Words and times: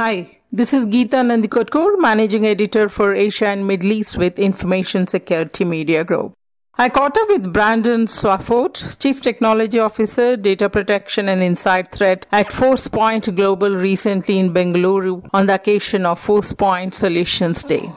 Hi, 0.00 0.38
this 0.50 0.72
is 0.72 0.86
Geetha 0.86 1.16
Nandikotkur, 1.16 1.98
Managing 1.98 2.46
Editor 2.46 2.88
for 2.88 3.14
Asia 3.14 3.48
and 3.48 3.66
Middle 3.66 3.92
East 3.92 4.16
with 4.16 4.38
Information 4.38 5.06
Security 5.06 5.62
Media 5.62 6.04
Group. 6.04 6.32
I 6.78 6.88
caught 6.88 7.18
up 7.18 7.28
with 7.28 7.52
Brandon 7.52 8.06
Swafford, 8.06 8.98
Chief 8.98 9.20
Technology 9.20 9.78
Officer, 9.78 10.38
Data 10.38 10.70
Protection 10.70 11.28
and 11.28 11.42
Inside 11.42 11.92
Threat 11.92 12.24
at 12.32 12.46
ForcePoint 12.46 13.36
Global 13.36 13.76
recently 13.76 14.38
in 14.38 14.54
Bengaluru 14.54 15.28
on 15.34 15.44
the 15.44 15.56
occasion 15.56 16.06
of 16.06 16.18
ForcePoint 16.18 16.94
Solutions 16.94 17.62
Day. 17.62 17.92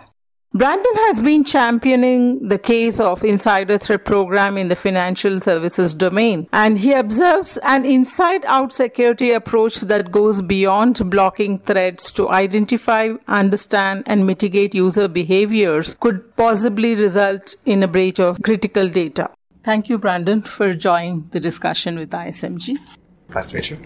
Brandon 0.55 0.95
has 1.07 1.19
been 1.19 1.43
championing 1.43 2.47
the 2.47 2.59
case 2.59 2.99
of 2.99 3.23
insider 3.23 3.79
threat 3.79 4.05
program 4.05 4.55
in 4.55 4.67
the 4.67 4.75
financial 4.75 5.39
services 5.39 5.95
domain, 5.95 6.47
and 6.53 6.77
he 6.77 6.93
observes 6.93 7.57
an 7.63 7.85
inside 7.85 8.45
out 8.45 8.71
security 8.71 9.31
approach 9.31 9.77
that 9.77 10.11
goes 10.11 10.43
beyond 10.43 11.09
blocking 11.09 11.57
threats 11.57 12.11
to 12.11 12.29
identify, 12.29 13.13
understand, 13.27 14.03
and 14.05 14.27
mitigate 14.27 14.75
user 14.75 15.07
behaviors 15.07 15.95
could 15.95 16.35
possibly 16.35 16.93
result 16.93 17.55
in 17.65 17.81
a 17.81 17.87
breach 17.87 18.19
of 18.19 18.39
critical 18.43 18.87
data. 18.87 19.31
Thank 19.63 19.89
you, 19.89 19.97
Brandon, 19.97 20.43
for 20.43 20.75
joining 20.75 21.29
the 21.31 21.39
discussion 21.39 21.97
with 21.97 22.11
ISMG. 22.11 22.77
Nice 23.33 23.47
to 23.47 23.55
meet 23.55 23.71
you. 23.71 23.79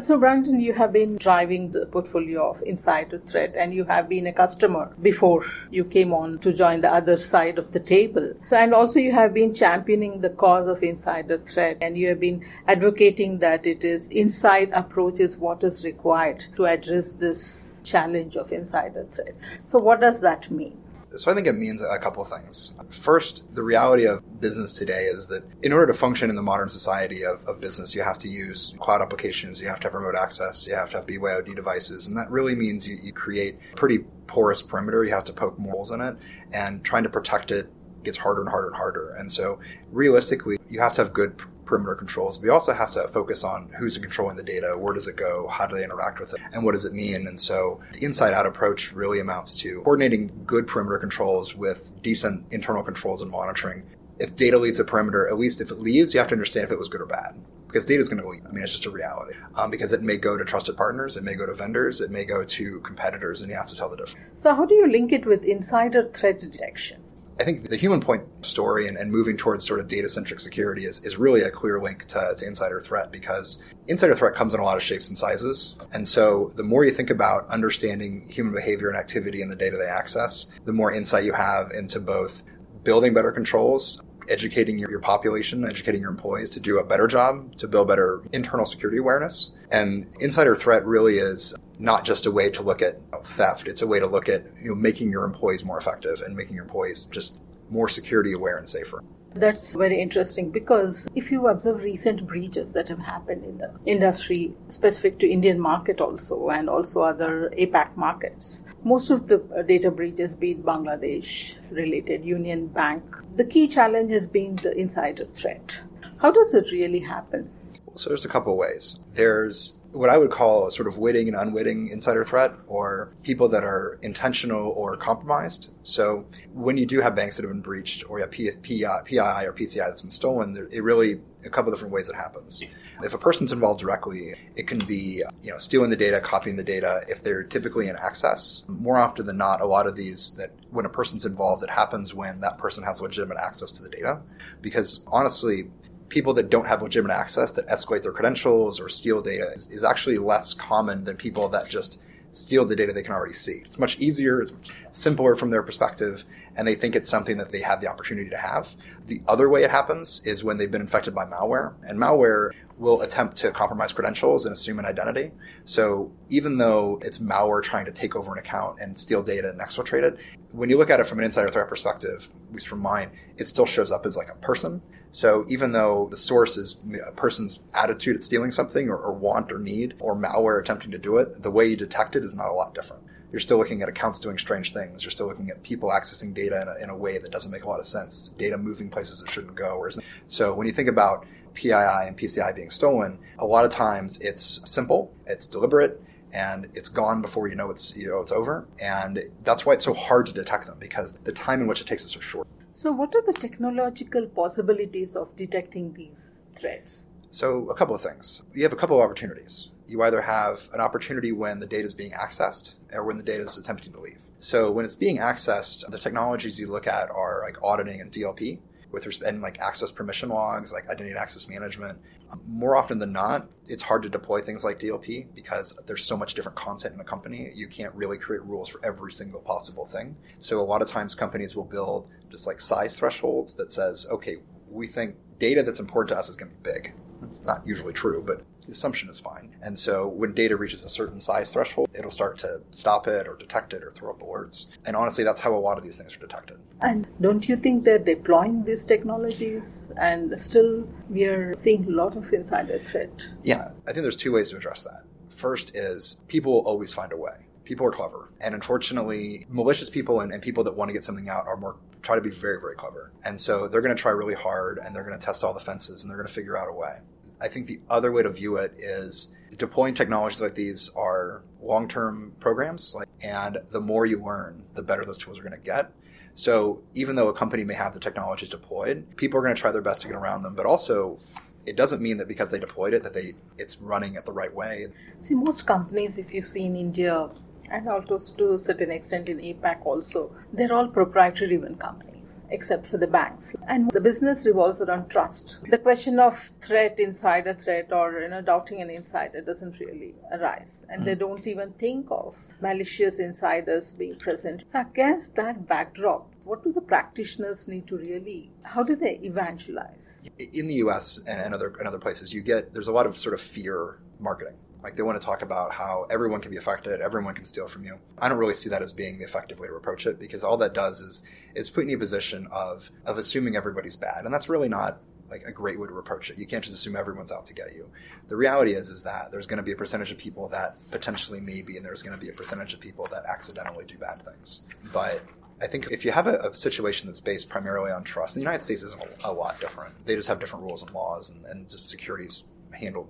So, 0.00 0.16
Brandon, 0.18 0.58
you 0.60 0.72
have 0.72 0.94
been 0.94 1.16
driving 1.16 1.72
the 1.72 1.84
portfolio 1.84 2.48
of 2.48 2.62
Insider 2.62 3.18
Threat 3.18 3.54
and 3.54 3.74
you 3.74 3.84
have 3.84 4.08
been 4.08 4.26
a 4.26 4.32
customer 4.32 4.94
before 5.02 5.44
you 5.70 5.84
came 5.84 6.14
on 6.14 6.38
to 6.38 6.54
join 6.54 6.80
the 6.80 6.92
other 6.92 7.18
side 7.18 7.58
of 7.58 7.72
the 7.72 7.80
table. 7.80 8.32
And 8.50 8.72
also, 8.72 8.98
you 8.98 9.12
have 9.12 9.34
been 9.34 9.52
championing 9.52 10.22
the 10.22 10.30
cause 10.30 10.66
of 10.68 10.82
Insider 10.82 11.36
Threat 11.36 11.78
and 11.82 11.98
you 11.98 12.08
have 12.08 12.18
been 12.18 12.46
advocating 12.66 13.40
that 13.40 13.66
it 13.66 13.84
is 13.84 14.08
inside 14.08 14.70
approach 14.72 15.20
is 15.20 15.36
what 15.36 15.62
is 15.64 15.84
required 15.84 16.46
to 16.56 16.64
address 16.64 17.10
this 17.12 17.78
challenge 17.84 18.36
of 18.36 18.52
Insider 18.52 19.04
Threat. 19.12 19.34
So, 19.66 19.78
what 19.78 20.00
does 20.00 20.22
that 20.22 20.50
mean? 20.50 20.79
So 21.16 21.30
I 21.30 21.34
think 21.34 21.46
it 21.46 21.54
means 21.54 21.82
a 21.82 21.98
couple 21.98 22.22
of 22.22 22.28
things. 22.28 22.72
First, 22.88 23.42
the 23.54 23.62
reality 23.62 24.06
of 24.06 24.40
business 24.40 24.72
today 24.72 25.04
is 25.04 25.26
that 25.26 25.44
in 25.62 25.72
order 25.72 25.88
to 25.88 25.94
function 25.94 26.30
in 26.30 26.36
the 26.36 26.42
modern 26.42 26.68
society 26.68 27.24
of, 27.24 27.44
of 27.48 27.60
business, 27.60 27.94
you 27.94 28.02
have 28.02 28.18
to 28.20 28.28
use 28.28 28.76
cloud 28.80 29.02
applications, 29.02 29.60
you 29.60 29.68
have 29.68 29.80
to 29.80 29.88
have 29.88 29.94
remote 29.94 30.14
access, 30.14 30.66
you 30.66 30.74
have 30.74 30.90
to 30.90 30.98
have 30.98 31.06
BYOD 31.06 31.56
devices, 31.56 32.06
and 32.06 32.16
that 32.16 32.30
really 32.30 32.54
means 32.54 32.86
you, 32.86 32.96
you 33.02 33.12
create 33.12 33.58
pretty 33.74 33.98
porous 34.28 34.62
perimeter. 34.62 35.04
You 35.04 35.12
have 35.12 35.24
to 35.24 35.32
poke 35.32 35.58
more 35.58 35.72
holes 35.72 35.90
in 35.90 36.00
it, 36.00 36.16
and 36.52 36.84
trying 36.84 37.02
to 37.02 37.10
protect 37.10 37.50
it 37.50 37.68
gets 38.04 38.16
harder 38.16 38.40
and 38.40 38.48
harder 38.48 38.68
and 38.68 38.76
harder. 38.76 39.10
And 39.18 39.30
so, 39.30 39.58
realistically, 39.90 40.58
you 40.68 40.80
have 40.80 40.94
to 40.94 41.02
have 41.02 41.12
good 41.12 41.42
perimeter 41.70 41.94
controls. 41.94 42.40
We 42.40 42.50
also 42.50 42.72
have 42.72 42.90
to 42.90 43.08
focus 43.08 43.44
on 43.44 43.70
who's 43.78 43.96
controlling 43.96 44.36
the 44.36 44.42
data, 44.42 44.76
where 44.76 44.92
does 44.92 45.06
it 45.06 45.16
go, 45.16 45.46
how 45.48 45.66
do 45.66 45.76
they 45.76 45.84
interact 45.84 46.20
with 46.20 46.34
it, 46.34 46.40
and 46.52 46.64
what 46.64 46.72
does 46.72 46.84
it 46.84 46.92
mean. 46.92 47.28
And 47.28 47.40
so 47.40 47.80
the 47.92 48.04
inside 48.04 48.34
out 48.34 48.44
approach 48.44 48.92
really 48.92 49.20
amounts 49.20 49.54
to 49.58 49.80
coordinating 49.82 50.30
good 50.44 50.66
perimeter 50.66 50.98
controls 50.98 51.54
with 51.54 52.02
decent 52.02 52.44
internal 52.52 52.82
controls 52.82 53.22
and 53.22 53.30
monitoring. 53.30 53.84
If 54.18 54.34
data 54.34 54.58
leaves 54.58 54.78
the 54.78 54.84
perimeter, 54.84 55.28
at 55.28 55.38
least 55.38 55.60
if 55.60 55.70
it 55.70 55.80
leaves, 55.80 56.12
you 56.12 56.20
have 56.20 56.28
to 56.28 56.34
understand 56.34 56.64
if 56.64 56.72
it 56.72 56.78
was 56.78 56.88
good 56.88 57.00
or 57.00 57.06
bad 57.06 57.34
because 57.68 57.84
data 57.84 58.00
is 58.00 58.08
going 58.08 58.20
to 58.20 58.28
leave. 58.28 58.44
I 58.44 58.50
mean, 58.50 58.64
it's 58.64 58.72
just 58.72 58.86
a 58.86 58.90
reality. 58.90 59.36
Um, 59.54 59.70
because 59.70 59.92
it 59.92 60.02
may 60.02 60.16
go 60.16 60.36
to 60.36 60.44
trusted 60.44 60.76
partners, 60.76 61.16
it 61.16 61.22
may 61.22 61.34
go 61.34 61.46
to 61.46 61.54
vendors, 61.54 62.00
it 62.00 62.10
may 62.10 62.24
go 62.24 62.44
to 62.44 62.80
competitors, 62.80 63.42
and 63.42 63.50
you 63.50 63.56
have 63.56 63.66
to 63.66 63.76
tell 63.76 63.88
the 63.88 63.96
difference. 63.96 64.26
So, 64.42 64.54
how 64.54 64.66
do 64.66 64.74
you 64.74 64.90
link 64.90 65.12
it 65.12 65.24
with 65.24 65.44
insider 65.44 66.10
threat 66.12 66.40
detection? 66.40 67.00
I 67.40 67.44
think 67.44 67.70
the 67.70 67.76
human 67.76 68.00
point 68.00 68.22
story 68.44 68.86
and, 68.86 68.98
and 68.98 69.10
moving 69.10 69.38
towards 69.38 69.66
sort 69.66 69.80
of 69.80 69.88
data 69.88 70.10
centric 70.10 70.40
security 70.40 70.84
is, 70.84 71.02
is 71.06 71.16
really 71.16 71.40
a 71.40 71.50
clear 71.50 71.80
link 71.80 72.04
to, 72.08 72.34
to 72.36 72.46
insider 72.46 72.82
threat 72.82 73.10
because 73.10 73.62
insider 73.88 74.14
threat 74.14 74.34
comes 74.34 74.52
in 74.52 74.60
a 74.60 74.62
lot 74.62 74.76
of 74.76 74.82
shapes 74.82 75.08
and 75.08 75.16
sizes. 75.16 75.74
And 75.94 76.06
so 76.06 76.52
the 76.56 76.62
more 76.62 76.84
you 76.84 76.92
think 76.92 77.08
about 77.08 77.48
understanding 77.48 78.28
human 78.28 78.52
behavior 78.52 78.90
and 78.90 78.98
activity 78.98 79.40
in 79.40 79.48
the 79.48 79.56
data 79.56 79.78
they 79.78 79.86
access, 79.88 80.48
the 80.66 80.72
more 80.74 80.92
insight 80.92 81.24
you 81.24 81.32
have 81.32 81.70
into 81.70 81.98
both 81.98 82.42
building 82.84 83.14
better 83.14 83.32
controls, 83.32 84.02
educating 84.28 84.78
your, 84.78 84.90
your 84.90 85.00
population, 85.00 85.64
educating 85.64 86.02
your 86.02 86.10
employees 86.10 86.50
to 86.50 86.60
do 86.60 86.78
a 86.78 86.84
better 86.84 87.06
job, 87.06 87.56
to 87.56 87.66
build 87.66 87.88
better 87.88 88.20
internal 88.34 88.66
security 88.66 88.98
awareness. 88.98 89.52
And 89.72 90.06
insider 90.20 90.54
threat 90.54 90.84
really 90.84 91.16
is 91.16 91.54
not 91.80 92.04
just 92.04 92.26
a 92.26 92.30
way 92.30 92.50
to 92.50 92.62
look 92.62 92.82
at 92.82 93.00
theft. 93.24 93.66
It's 93.66 93.82
a 93.82 93.86
way 93.86 93.98
to 93.98 94.06
look 94.06 94.28
at 94.28 94.44
you 94.62 94.68
know, 94.68 94.74
making 94.74 95.10
your 95.10 95.24
employees 95.24 95.64
more 95.64 95.78
effective 95.78 96.20
and 96.20 96.36
making 96.36 96.54
your 96.54 96.64
employees 96.64 97.04
just 97.04 97.40
more 97.70 97.88
security 97.88 98.34
aware 98.34 98.58
and 98.58 98.68
safer. 98.68 99.02
That's 99.34 99.76
very 99.76 100.00
interesting 100.00 100.50
because 100.50 101.08
if 101.14 101.30
you 101.30 101.46
observe 101.46 101.82
recent 101.82 102.26
breaches 102.26 102.72
that 102.72 102.88
have 102.88 102.98
happened 102.98 103.44
in 103.44 103.58
the 103.58 103.70
industry 103.86 104.52
specific 104.68 105.20
to 105.20 105.30
Indian 105.30 105.58
market 105.60 106.00
also 106.00 106.50
and 106.50 106.68
also 106.68 107.02
other 107.02 107.52
APAC 107.56 107.96
markets, 107.96 108.64
most 108.82 109.10
of 109.10 109.28
the 109.28 109.40
uh, 109.56 109.62
data 109.62 109.90
breaches 109.90 110.34
be 110.34 110.50
it 110.52 110.64
Bangladesh 110.64 111.54
related 111.70 112.24
Union 112.24 112.66
Bank, 112.66 113.04
the 113.36 113.44
key 113.44 113.68
challenge 113.68 114.10
has 114.10 114.26
been 114.26 114.56
the 114.56 114.76
insider 114.76 115.26
threat. 115.26 115.78
How 116.18 116.32
does 116.32 116.52
it 116.52 116.72
really 116.72 117.00
happen? 117.00 117.48
So 117.94 118.10
there's 118.10 118.24
a 118.24 118.28
couple 118.28 118.52
of 118.52 118.58
ways. 118.58 118.98
There's 119.14 119.76
what 119.92 120.08
I 120.08 120.18
would 120.18 120.30
call 120.30 120.66
a 120.66 120.70
sort 120.70 120.86
of 120.86 120.98
witting 120.98 121.28
and 121.28 121.36
unwitting 121.36 121.88
insider 121.88 122.24
threat, 122.24 122.52
or 122.66 123.12
people 123.22 123.48
that 123.48 123.64
are 123.64 123.98
intentional 124.02 124.68
or 124.70 124.96
compromised. 124.96 125.70
So 125.82 126.26
when 126.52 126.76
you 126.76 126.86
do 126.86 127.00
have 127.00 127.16
banks 127.16 127.36
that 127.36 127.42
have 127.42 127.50
been 127.50 127.62
breached, 127.62 128.08
or 128.08 128.18
you 128.18 128.22
have 128.22 128.30
PII 128.30 128.84
or 128.84 129.52
PCI 129.52 129.86
that's 129.86 130.02
been 130.02 130.10
stolen, 130.10 130.68
it 130.70 130.82
really 130.82 131.20
a 131.44 131.48
couple 131.48 131.72
different 131.72 131.92
ways 131.92 132.08
it 132.08 132.14
happens. 132.14 132.62
If 133.02 133.14
a 133.14 133.18
person's 133.18 133.50
involved 133.50 133.80
directly, 133.80 134.34
it 134.56 134.68
can 134.68 134.78
be 134.78 135.22
you 135.42 135.50
know 135.50 135.58
stealing 135.58 135.90
the 135.90 135.96
data, 135.96 136.20
copying 136.20 136.56
the 136.56 136.64
data. 136.64 137.02
If 137.08 137.22
they're 137.22 137.42
typically 137.42 137.88
in 137.88 137.96
access, 137.96 138.62
more 138.68 138.96
often 138.96 139.26
than 139.26 139.38
not, 139.38 139.60
a 139.60 139.66
lot 139.66 139.86
of 139.86 139.96
these 139.96 140.34
that 140.34 140.50
when 140.70 140.86
a 140.86 140.90
person's 140.90 141.26
involved, 141.26 141.62
it 141.62 141.70
happens 141.70 142.14
when 142.14 142.40
that 142.40 142.58
person 142.58 142.84
has 142.84 143.00
legitimate 143.00 143.38
access 143.38 143.72
to 143.72 143.82
the 143.82 143.88
data. 143.88 144.20
Because 144.60 145.02
honestly, 145.06 145.70
people 146.10 146.34
that 146.34 146.50
don't 146.50 146.66
have 146.66 146.82
legitimate 146.82 147.14
access 147.14 147.52
that 147.52 147.66
escalate 147.68 148.02
their 148.02 148.12
credentials 148.12 148.78
or 148.78 148.88
steal 148.88 149.22
data 149.22 149.50
is, 149.54 149.70
is, 149.70 149.84
actually 149.84 150.18
less 150.18 150.52
common 150.52 151.04
than 151.04 151.16
people 151.16 151.48
that 151.48 151.68
just 151.68 152.00
steal 152.32 152.64
the 152.64 152.76
data 152.76 152.92
they 152.92 153.02
can 153.02 153.12
already 153.12 153.32
see. 153.32 153.62
It's 153.64 153.78
much 153.78 153.98
easier, 153.98 154.40
it's 154.40 154.52
much 154.52 154.70
simpler 154.90 155.34
from 155.34 155.50
their 155.50 155.62
perspective, 155.62 156.24
and 156.56 156.66
they 156.66 156.74
think 156.74 156.94
it's 156.94 157.08
something 157.08 157.38
that 157.38 157.50
they 157.50 157.60
have 157.60 157.80
the 157.80 157.88
opportunity 157.88 158.30
to 158.30 158.36
have. 158.36 158.68
The 159.06 159.22
other 159.26 159.48
way 159.48 159.64
it 159.64 159.70
happens 159.70 160.22
is 160.24 160.44
when 160.44 160.58
they've 160.58 160.70
been 160.70 160.82
infected 160.82 161.14
by 161.14 161.24
malware, 161.24 161.74
and 161.82 161.98
malware 161.98 162.50
will 162.78 163.02
attempt 163.02 163.36
to 163.36 163.50
compromise 163.50 163.92
credentials 163.92 164.46
and 164.46 164.52
assume 164.52 164.78
an 164.78 164.86
identity. 164.86 165.32
So 165.64 166.10
even 166.30 166.56
though 166.56 166.98
it's 167.02 167.18
malware 167.18 167.62
trying 167.62 167.84
to 167.86 167.92
take 167.92 168.16
over 168.16 168.32
an 168.32 168.38
account 168.38 168.80
and 168.80 168.98
steal 168.98 169.22
data 169.22 169.50
and 169.50 169.60
exfiltrate 169.60 170.02
it, 170.02 170.18
when 170.52 170.70
you 170.70 170.78
look 170.78 170.90
at 170.90 170.98
it 170.98 171.06
from 171.06 171.18
an 171.18 171.24
insider 171.24 171.50
threat 171.50 171.68
perspective, 171.68 172.28
at 172.48 172.52
least 172.52 172.68
from 172.68 172.80
mine, 172.80 173.10
it 173.36 173.48
still 173.48 173.66
shows 173.66 173.90
up 173.90 174.06
as 174.06 174.16
like 174.16 174.30
a 174.30 174.34
person. 174.36 174.80
So 175.12 175.44
even 175.48 175.72
though 175.72 176.08
the 176.10 176.16
source 176.16 176.56
is 176.56 176.80
a 177.06 177.12
person's 177.12 177.60
attitude 177.74 178.16
at 178.16 178.22
stealing 178.22 178.52
something 178.52 178.88
or, 178.88 178.96
or 178.96 179.12
want 179.12 179.50
or 179.50 179.58
need 179.58 179.94
or 179.98 180.14
malware 180.14 180.60
attempting 180.60 180.92
to 180.92 180.98
do 180.98 181.18
it, 181.18 181.42
the 181.42 181.50
way 181.50 181.66
you 181.66 181.76
detect 181.76 182.14
it 182.16 182.24
is 182.24 182.34
not 182.34 182.48
a 182.48 182.52
lot 182.52 182.74
different 182.74 183.02
you're 183.32 183.40
still 183.40 183.58
looking 183.58 183.82
at 183.82 183.88
accounts 183.88 184.20
doing 184.20 184.38
strange 184.38 184.72
things. 184.72 185.04
You're 185.04 185.10
still 185.10 185.28
looking 185.28 185.50
at 185.50 185.62
people 185.62 185.90
accessing 185.90 186.34
data 186.34 186.62
in 186.62 186.68
a, 186.68 186.84
in 186.84 186.90
a, 186.90 186.96
way 186.96 187.18
that 187.18 187.30
doesn't 187.30 187.50
make 187.50 187.64
a 187.64 187.68
lot 187.68 187.80
of 187.80 187.86
sense. 187.86 188.30
Data 188.38 188.58
moving 188.58 188.90
places 188.90 189.22
it 189.22 189.30
shouldn't 189.30 189.54
go. 189.54 189.88
So 190.28 190.52
when 190.54 190.66
you 190.66 190.72
think 190.72 190.88
about 190.88 191.26
PII 191.54 191.72
and 191.72 192.18
PCI 192.18 192.54
being 192.54 192.70
stolen, 192.70 193.18
a 193.38 193.46
lot 193.46 193.64
of 193.64 193.70
times 193.70 194.20
it's 194.20 194.60
simple, 194.64 195.12
it's 195.26 195.46
deliberate, 195.46 196.02
and 196.32 196.68
it's 196.74 196.88
gone 196.88 197.22
before 197.22 197.48
you 197.48 197.56
know 197.56 197.70
it's 197.70 197.96
you 197.96 198.08
know 198.08 198.20
it's 198.20 198.32
over. 198.32 198.66
And 198.82 199.30
that's 199.44 199.64
why 199.64 199.74
it's 199.74 199.84
so 199.84 199.94
hard 199.94 200.26
to 200.26 200.32
detect 200.32 200.66
them 200.66 200.78
because 200.78 201.14
the 201.14 201.32
time 201.32 201.60
in 201.60 201.66
which 201.66 201.80
it 201.80 201.86
takes 201.86 202.04
is 202.04 202.12
so 202.12 202.20
short. 202.20 202.46
So, 202.80 202.90
what 202.92 203.14
are 203.14 203.20
the 203.20 203.34
technological 203.34 204.24
possibilities 204.24 205.14
of 205.14 205.36
detecting 205.36 205.92
these 205.92 206.38
threats? 206.58 207.08
So, 207.30 207.68
a 207.68 207.74
couple 207.74 207.94
of 207.94 208.00
things. 208.00 208.40
You 208.54 208.62
have 208.62 208.72
a 208.72 208.76
couple 208.76 208.96
of 208.96 209.04
opportunities. 209.04 209.68
You 209.86 210.02
either 210.02 210.22
have 210.22 210.70
an 210.72 210.80
opportunity 210.80 211.30
when 211.30 211.58
the 211.58 211.66
data 211.66 211.84
is 211.84 211.92
being 211.92 212.12
accessed 212.12 212.76
or 212.90 213.04
when 213.04 213.18
the 213.18 213.22
data 213.22 213.42
is 213.42 213.58
attempting 213.58 213.92
to 213.92 214.00
leave. 214.00 214.16
So, 214.38 214.72
when 214.72 214.86
it's 214.86 214.94
being 214.94 215.18
accessed, 215.18 215.86
the 215.90 215.98
technologies 215.98 216.58
you 216.58 216.68
look 216.68 216.86
at 216.86 217.10
are 217.10 217.42
like 217.44 217.62
auditing 217.62 218.00
and 218.00 218.10
DLP 218.10 218.60
with 218.92 219.06
respect 219.06 219.30
and 219.30 219.42
like 219.42 219.60
access 219.60 219.90
permission 219.90 220.28
logs, 220.28 220.72
like 220.72 220.84
identity 220.84 221.10
and 221.10 221.18
access 221.18 221.48
management. 221.48 221.98
Um, 222.30 222.40
more 222.46 222.76
often 222.76 222.98
than 222.98 223.12
not, 223.12 223.48
it's 223.66 223.82
hard 223.82 224.02
to 224.02 224.08
deploy 224.08 224.40
things 224.40 224.64
like 224.64 224.78
DLP 224.78 225.34
because 225.34 225.78
there's 225.86 226.04
so 226.04 226.16
much 226.16 226.34
different 226.34 226.56
content 226.56 226.94
in 226.94 227.00
a 227.00 227.04
company. 227.04 227.50
You 227.54 227.68
can't 227.68 227.94
really 227.94 228.18
create 228.18 228.42
rules 228.44 228.68
for 228.68 228.84
every 228.84 229.12
single 229.12 229.40
possible 229.40 229.86
thing. 229.86 230.16
So 230.38 230.60
a 230.60 230.62
lot 230.62 230.82
of 230.82 230.88
times 230.88 231.14
companies 231.14 231.56
will 231.56 231.64
build 231.64 232.10
just 232.30 232.46
like 232.46 232.60
size 232.60 232.96
thresholds 232.96 233.54
that 233.54 233.72
says, 233.72 234.06
okay, 234.10 234.38
we 234.68 234.86
think 234.86 235.16
data 235.38 235.62
that's 235.62 235.80
important 235.80 236.10
to 236.10 236.18
us 236.18 236.28
is 236.28 236.36
going 236.36 236.50
to 236.50 236.56
be 236.58 236.72
big. 236.72 236.92
That's 237.20 237.44
not 237.44 237.66
usually 237.66 237.92
true, 237.92 238.22
but 238.26 238.42
the 238.64 238.72
assumption 238.72 239.08
is 239.08 239.18
fine. 239.18 239.54
And 239.62 239.78
so 239.78 240.08
when 240.08 240.32
data 240.32 240.56
reaches 240.56 240.84
a 240.84 240.88
certain 240.88 241.20
size 241.20 241.52
threshold, 241.52 241.88
it'll 241.94 242.10
start 242.10 242.38
to 242.38 242.62
stop 242.70 243.06
it 243.06 243.26
or 243.26 243.36
detect 243.36 243.72
it 243.74 243.82
or 243.82 243.92
throw 243.92 244.10
up 244.10 244.20
alerts. 244.20 244.66
And 244.86 244.96
honestly, 244.96 245.24
that's 245.24 245.40
how 245.40 245.54
a 245.54 245.58
lot 245.58 245.78
of 245.78 245.84
these 245.84 245.98
things 245.98 246.14
are 246.16 246.18
detected. 246.18 246.58
And 246.82 247.06
don't 247.20 247.48
you 247.48 247.56
think 247.56 247.84
they're 247.84 247.98
deploying 247.98 248.64
these 248.64 248.84
technologies 248.84 249.92
and 249.96 250.38
still 250.38 250.88
we 251.08 251.24
are 251.24 251.54
seeing 251.54 251.86
a 251.86 251.90
lot 251.90 252.16
of 252.16 252.32
insider 252.32 252.78
threat? 252.84 253.10
Yeah, 253.42 253.70
I 253.86 253.92
think 253.92 254.02
there's 254.02 254.16
two 254.16 254.32
ways 254.32 254.50
to 254.50 254.56
address 254.56 254.82
that. 254.82 255.02
First 255.36 255.76
is 255.76 256.22
people 256.28 256.52
will 256.52 256.60
always 256.60 256.92
find 256.92 257.12
a 257.12 257.16
way. 257.16 257.46
People 257.64 257.86
are 257.86 257.92
clever. 257.92 258.30
And 258.40 258.54
unfortunately, 258.54 259.46
malicious 259.48 259.88
people 259.88 260.20
and, 260.20 260.32
and 260.32 260.42
people 260.42 260.64
that 260.64 260.74
want 260.74 260.88
to 260.88 260.92
get 260.92 261.04
something 261.04 261.28
out 261.28 261.46
are 261.46 261.56
more 261.56 261.76
try 262.02 262.16
to 262.16 262.22
be 262.22 262.30
very, 262.30 262.60
very 262.60 262.74
clever. 262.74 263.12
And 263.24 263.40
so 263.40 263.68
they're 263.68 263.82
going 263.82 263.94
to 263.94 264.00
try 264.00 264.12
really 264.12 264.34
hard 264.34 264.78
and 264.78 264.94
they're 264.94 265.04
going 265.04 265.18
to 265.18 265.24
test 265.24 265.44
all 265.44 265.52
the 265.52 265.60
fences 265.60 266.02
and 266.02 266.10
they're 266.10 266.18
going 266.18 266.26
to 266.26 266.32
figure 266.32 266.56
out 266.56 266.68
a 266.68 266.72
way. 266.72 266.98
I 267.40 267.48
think 267.48 267.66
the 267.66 267.80
other 267.88 268.12
way 268.12 268.22
to 268.22 268.30
view 268.30 268.56
it 268.56 268.74
is 268.78 269.28
deploying 269.56 269.94
technologies 269.94 270.40
like 270.40 270.54
these 270.54 270.90
are 270.96 271.42
long-term 271.60 272.32
programs 272.40 272.94
like 272.94 273.08
and 273.22 273.58
the 273.70 273.80
more 273.80 274.06
you 274.06 274.22
learn 274.22 274.64
the 274.74 274.82
better 274.82 275.04
those 275.04 275.18
tools 275.18 275.38
are 275.38 275.42
going 275.42 275.52
to 275.52 275.58
get. 275.58 275.92
So 276.34 276.82
even 276.94 277.16
though 277.16 277.28
a 277.28 277.34
company 277.34 277.64
may 277.64 277.74
have 277.74 277.92
the 277.92 278.00
technologies 278.00 278.48
deployed 278.48 279.04
people 279.16 279.38
are 279.38 279.42
going 279.42 279.54
to 279.54 279.60
try 279.60 279.72
their 279.72 279.82
best 279.82 280.00
to 280.02 280.08
get 280.08 280.16
around 280.16 280.42
them 280.42 280.54
but 280.54 280.66
also 280.66 281.18
it 281.66 281.76
doesn't 281.76 282.00
mean 282.00 282.16
that 282.16 282.28
because 282.28 282.50
they 282.50 282.58
deployed 282.58 282.94
it 282.94 283.02
that 283.02 283.14
they 283.14 283.34
it's 283.58 283.80
running 283.80 284.16
at 284.16 284.24
the 284.24 284.32
right 284.32 284.54
way. 284.54 284.86
See 285.20 285.34
most 285.34 285.66
companies 285.66 286.18
if 286.18 286.32
you 286.32 286.42
see 286.42 286.64
in 286.64 286.76
india 286.76 287.28
and 287.70 287.88
also 287.88 288.18
to 288.36 288.54
a 288.54 288.58
certain 288.58 288.90
extent 288.90 289.28
in 289.28 289.38
apac 289.38 289.84
also 289.84 290.30
they're 290.52 290.72
all 290.72 290.88
proprietary 290.88 291.48
driven 291.56 291.76
companies 291.76 292.09
except 292.50 292.86
for 292.86 292.98
the 292.98 293.06
banks. 293.06 293.54
And 293.68 293.90
the 293.90 294.00
business 294.00 294.46
revolves 294.46 294.80
around 294.80 295.08
trust. 295.08 295.58
The 295.70 295.78
question 295.78 296.18
of 296.18 296.52
threat, 296.60 296.98
insider 296.98 297.54
threat, 297.54 297.92
or 297.92 298.20
you 298.20 298.28
know, 298.28 298.42
doubting 298.42 298.82
an 298.82 298.90
insider 298.90 299.40
doesn't 299.40 299.78
really 299.80 300.14
arise. 300.32 300.84
And 300.88 301.02
mm. 301.02 301.04
they 301.04 301.14
don't 301.14 301.46
even 301.46 301.72
think 301.72 302.06
of 302.10 302.36
malicious 302.60 303.18
insiders 303.18 303.92
being 303.92 304.16
present. 304.16 304.64
So 304.70 304.80
against 304.80 305.36
that 305.36 305.66
backdrop, 305.66 306.30
what 306.44 306.64
do 306.64 306.72
the 306.72 306.80
practitioners 306.80 307.68
need 307.68 307.86
to 307.86 307.96
really 307.96 308.50
how 308.62 308.82
do 308.82 308.96
they 308.96 309.20
evangelize 309.22 310.22
in 310.52 310.66
the 310.66 310.76
us 310.76 311.20
and 311.26 311.54
other, 311.54 311.68
and 311.78 311.86
other 311.86 311.98
places 311.98 312.32
you 312.32 312.42
get 312.42 312.72
there's 312.72 312.88
a 312.88 312.92
lot 312.92 313.06
of 313.06 313.16
sort 313.16 313.34
of 313.34 313.40
fear 313.40 314.00
marketing 314.18 314.56
like 314.82 314.96
they 314.96 315.02
want 315.02 315.20
to 315.20 315.24
talk 315.24 315.42
about 315.42 315.72
how 315.72 316.06
everyone 316.10 316.40
can 316.40 316.50
be 316.50 316.56
affected, 316.56 317.00
everyone 317.00 317.34
can 317.34 317.44
steal 317.44 317.68
from 317.68 317.84
you. 317.84 317.98
I 318.18 318.28
don't 318.28 318.38
really 318.38 318.54
see 318.54 318.70
that 318.70 318.82
as 318.82 318.92
being 318.92 319.18
the 319.18 319.24
effective 319.24 319.58
way 319.58 319.68
to 319.68 319.74
approach 319.74 320.06
it 320.06 320.18
because 320.18 320.42
all 320.42 320.56
that 320.58 320.74
does 320.74 321.00
is 321.00 321.22
is 321.54 321.68
put 321.68 321.84
you 321.84 321.90
in 321.90 321.96
a 321.96 321.98
position 321.98 322.48
of 322.50 322.90
of 323.06 323.18
assuming 323.18 323.56
everybody's 323.56 323.96
bad, 323.96 324.24
and 324.24 324.32
that's 324.32 324.48
really 324.48 324.68
not 324.68 324.98
like 325.30 325.44
a 325.46 325.52
great 325.52 325.78
way 325.78 325.86
to 325.86 325.98
approach 325.98 326.30
it. 326.30 326.38
You 326.38 326.46
can't 326.46 326.64
just 326.64 326.76
assume 326.76 326.96
everyone's 326.96 327.30
out 327.30 327.46
to 327.46 327.54
get 327.54 327.74
you. 327.74 327.88
The 328.28 328.36
reality 328.36 328.72
is 328.72 328.88
is 328.88 329.02
that 329.04 329.30
there's 329.30 329.46
going 329.46 329.58
to 329.58 329.62
be 329.62 329.72
a 329.72 329.76
percentage 329.76 330.10
of 330.10 330.18
people 330.18 330.48
that 330.48 330.76
potentially 330.90 331.40
maybe, 331.40 331.76
and 331.76 331.86
there's 331.86 332.02
going 332.02 332.18
to 332.18 332.20
be 332.20 332.30
a 332.30 332.32
percentage 332.32 332.74
of 332.74 332.80
people 332.80 333.08
that 333.12 333.24
accidentally 333.26 333.84
do 333.84 333.96
bad 333.96 334.24
things. 334.24 334.62
But 334.92 335.22
I 335.62 335.66
think 335.66 335.90
if 335.90 336.04
you 336.04 336.10
have 336.10 336.26
a, 336.26 336.38
a, 336.38 336.54
situation 336.54 337.06
that's 337.06 337.20
based 337.20 337.48
primarily 337.48 337.92
on 337.92 338.02
trust, 338.02 338.34
the 338.34 338.40
United 338.40 338.62
States 338.62 338.82
isn't 338.82 339.00
a, 339.00 339.30
a 339.30 339.32
lot 339.32 339.60
different. 339.60 339.94
They 340.06 340.16
just 340.16 340.28
have 340.28 340.40
different 340.40 340.64
rules 340.64 340.82
and 340.82 340.90
laws, 340.92 341.30
and, 341.30 341.44
and 341.46 341.68
just 341.68 341.88
security's 341.88 342.44
handled 342.72 343.08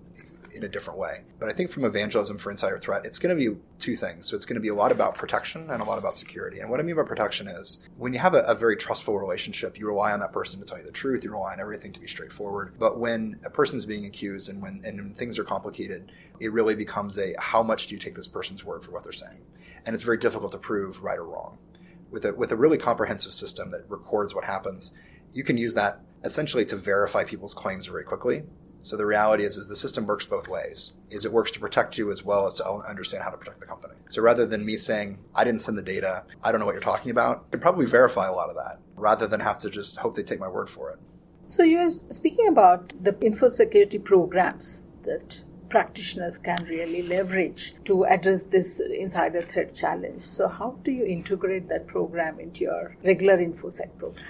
in 0.53 0.65
a 0.65 0.69
different 0.69 0.99
way. 0.99 1.21
But 1.39 1.49
I 1.49 1.53
think 1.53 1.71
from 1.71 1.85
evangelism 1.85 2.39
for 2.39 2.51
insider 2.51 2.79
threat, 2.79 3.05
it's 3.05 3.19
going 3.19 3.37
to 3.37 3.51
be 3.51 3.59
two 3.79 3.97
things. 3.97 4.29
So 4.29 4.37
it's 4.37 4.45
going 4.45 4.55
to 4.55 4.61
be 4.61 4.69
a 4.69 4.75
lot 4.75 4.93
about 4.93 5.15
protection 5.15 5.71
and 5.71 5.81
a 5.81 5.85
lot 5.85 5.99
about 5.99 6.19
security. 6.19 6.61
And 6.61 6.71
what 6.71 6.81
I 6.81 6.83
mean 6.83 6.97
by 6.97 7.03
protection 7.03 7.47
is 7.49 7.81
when 7.97 8.13
you 8.13 8.19
have 8.19 8.35
a, 8.35 8.43
a 8.43 8.55
very 8.55 8.77
trustful 8.77 9.19
relationship, 9.19 9.79
you 9.79 9.87
rely 9.87 10.13
on 10.13 10.21
that 10.21 10.33
person 10.33 10.61
to 10.61 10.67
tell 10.67 10.79
you 10.79 10.85
the 10.85 10.93
truth. 10.93 11.25
You 11.25 11.31
rely 11.31 11.53
on 11.53 11.61
everything 11.61 11.93
to 11.93 12.01
be 12.01 12.07
straightforward. 12.07 12.75
But 12.79 12.99
when 12.99 13.41
a 13.45 13.51
person's 13.51 13.85
being 13.85 14.07
accused 14.07 14.49
and 14.49 14.61
when 14.61 14.83
and 14.85 14.97
when 14.99 15.15
things 15.15 15.39
are 15.39 15.45
complicated, 15.45 16.13
it 16.41 16.53
really 16.53 16.75
becomes 16.75 17.19
a 17.19 17.35
how 17.39 17.63
much 17.63 17.87
do 17.87 17.95
you 17.95 18.01
take 18.01 18.15
this 18.15 18.29
person's 18.29 18.65
word 18.65 18.85
for 18.85 18.91
what 18.91 19.05
they're 19.05 19.13
saying? 19.13 19.41
And 19.87 19.95
it's 19.95 20.05
very 20.05 20.19
difficult 20.19 20.53
to 20.53 20.59
prove 20.59 21.03
right 21.03 21.19
or 21.19 21.25
wrong. 21.25 21.59
With 22.11 22.25
a 22.25 22.33
with 22.33 22.53
a 22.53 22.57
really 22.57 22.79
comprehensive 22.79 23.33
system 23.33 23.71
that 23.71 23.89
records 23.89 24.35
what 24.35 24.45
happens, 24.45 24.95
you 25.33 25.45
can 25.45 25.57
use 25.57 25.75
that 25.75 26.01
essentially 26.25 26.65
to 26.67 26.77
verify 26.77 27.25
people's 27.25 27.55
claims 27.55 27.87
very 27.87 28.05
quickly 28.05 28.43
so 28.83 28.97
the 28.97 29.07
reality 29.07 29.45
is, 29.45 29.57
is 29.57 29.69
the 29.69 29.77
system 29.77 30.07
works 30.07 30.25
both 30.25 30.49
ways. 30.49 30.93
Is 31.11 31.25
it 31.25 31.33
works 31.33 31.51
to 31.53 31.61
protect 31.61 31.99
you 31.99 32.11
as 32.11 32.25
well 32.25 32.47
as 32.47 32.55
to 32.55 32.67
understand 32.67 33.23
how 33.23 33.31
to 33.31 33.37
protect 33.37 33.61
the 33.61 33.67
company. 33.67 33.95
So 34.09 34.23
rather 34.23 34.47
than 34.47 34.65
me 34.65 34.77
saying, 34.77 35.19
I 35.35 35.45
didn't 35.45 35.61
send 35.61 35.77
the 35.77 35.83
data, 35.83 36.25
I 36.43 36.51
don't 36.51 36.61
know 36.61 36.67
what 36.67 36.75
you're 36.75 36.81
talking 36.81 37.11
about, 37.11 37.45
I 37.49 37.51
could 37.51 37.61
probably 37.61 37.87
verify 37.87 38.27
a 38.27 38.33
lot 38.33 38.49
of 38.49 38.57
that 38.57 38.81
rather 38.97 39.27
than 39.27 39.41
have 39.41 39.59
to 39.59 39.71
just 39.71 39.97
hope 39.97 40.17
they 40.17 40.23
take 40.23 40.41
my 40.41 40.49
word 40.49 40.69
for 40.69 40.91
it. 40.91 40.99
So 41.49 41.63
you're 41.63 41.91
speaking 42.11 42.49
about 42.49 42.93
the 43.03 43.17
info 43.21 43.49
security 43.49 43.99
programs 43.99 44.85
that 45.03 45.41
practitioners 45.69 46.39
can 46.39 46.65
really 46.69 47.03
leverage 47.03 47.75
to 47.85 48.05
address 48.05 48.45
this 48.45 48.81
insider 48.81 49.43
threat 49.43 49.75
challenge. 49.75 50.23
So 50.23 50.49
how 50.49 50.79
do 50.85 50.91
you 50.91 51.05
integrate 51.05 51.69
that 51.69 51.87
program 51.87 52.41
into 52.41 52.63
your 52.63 52.97
regular 53.05 53.39
infosec 53.39 53.97
program? 53.99 54.25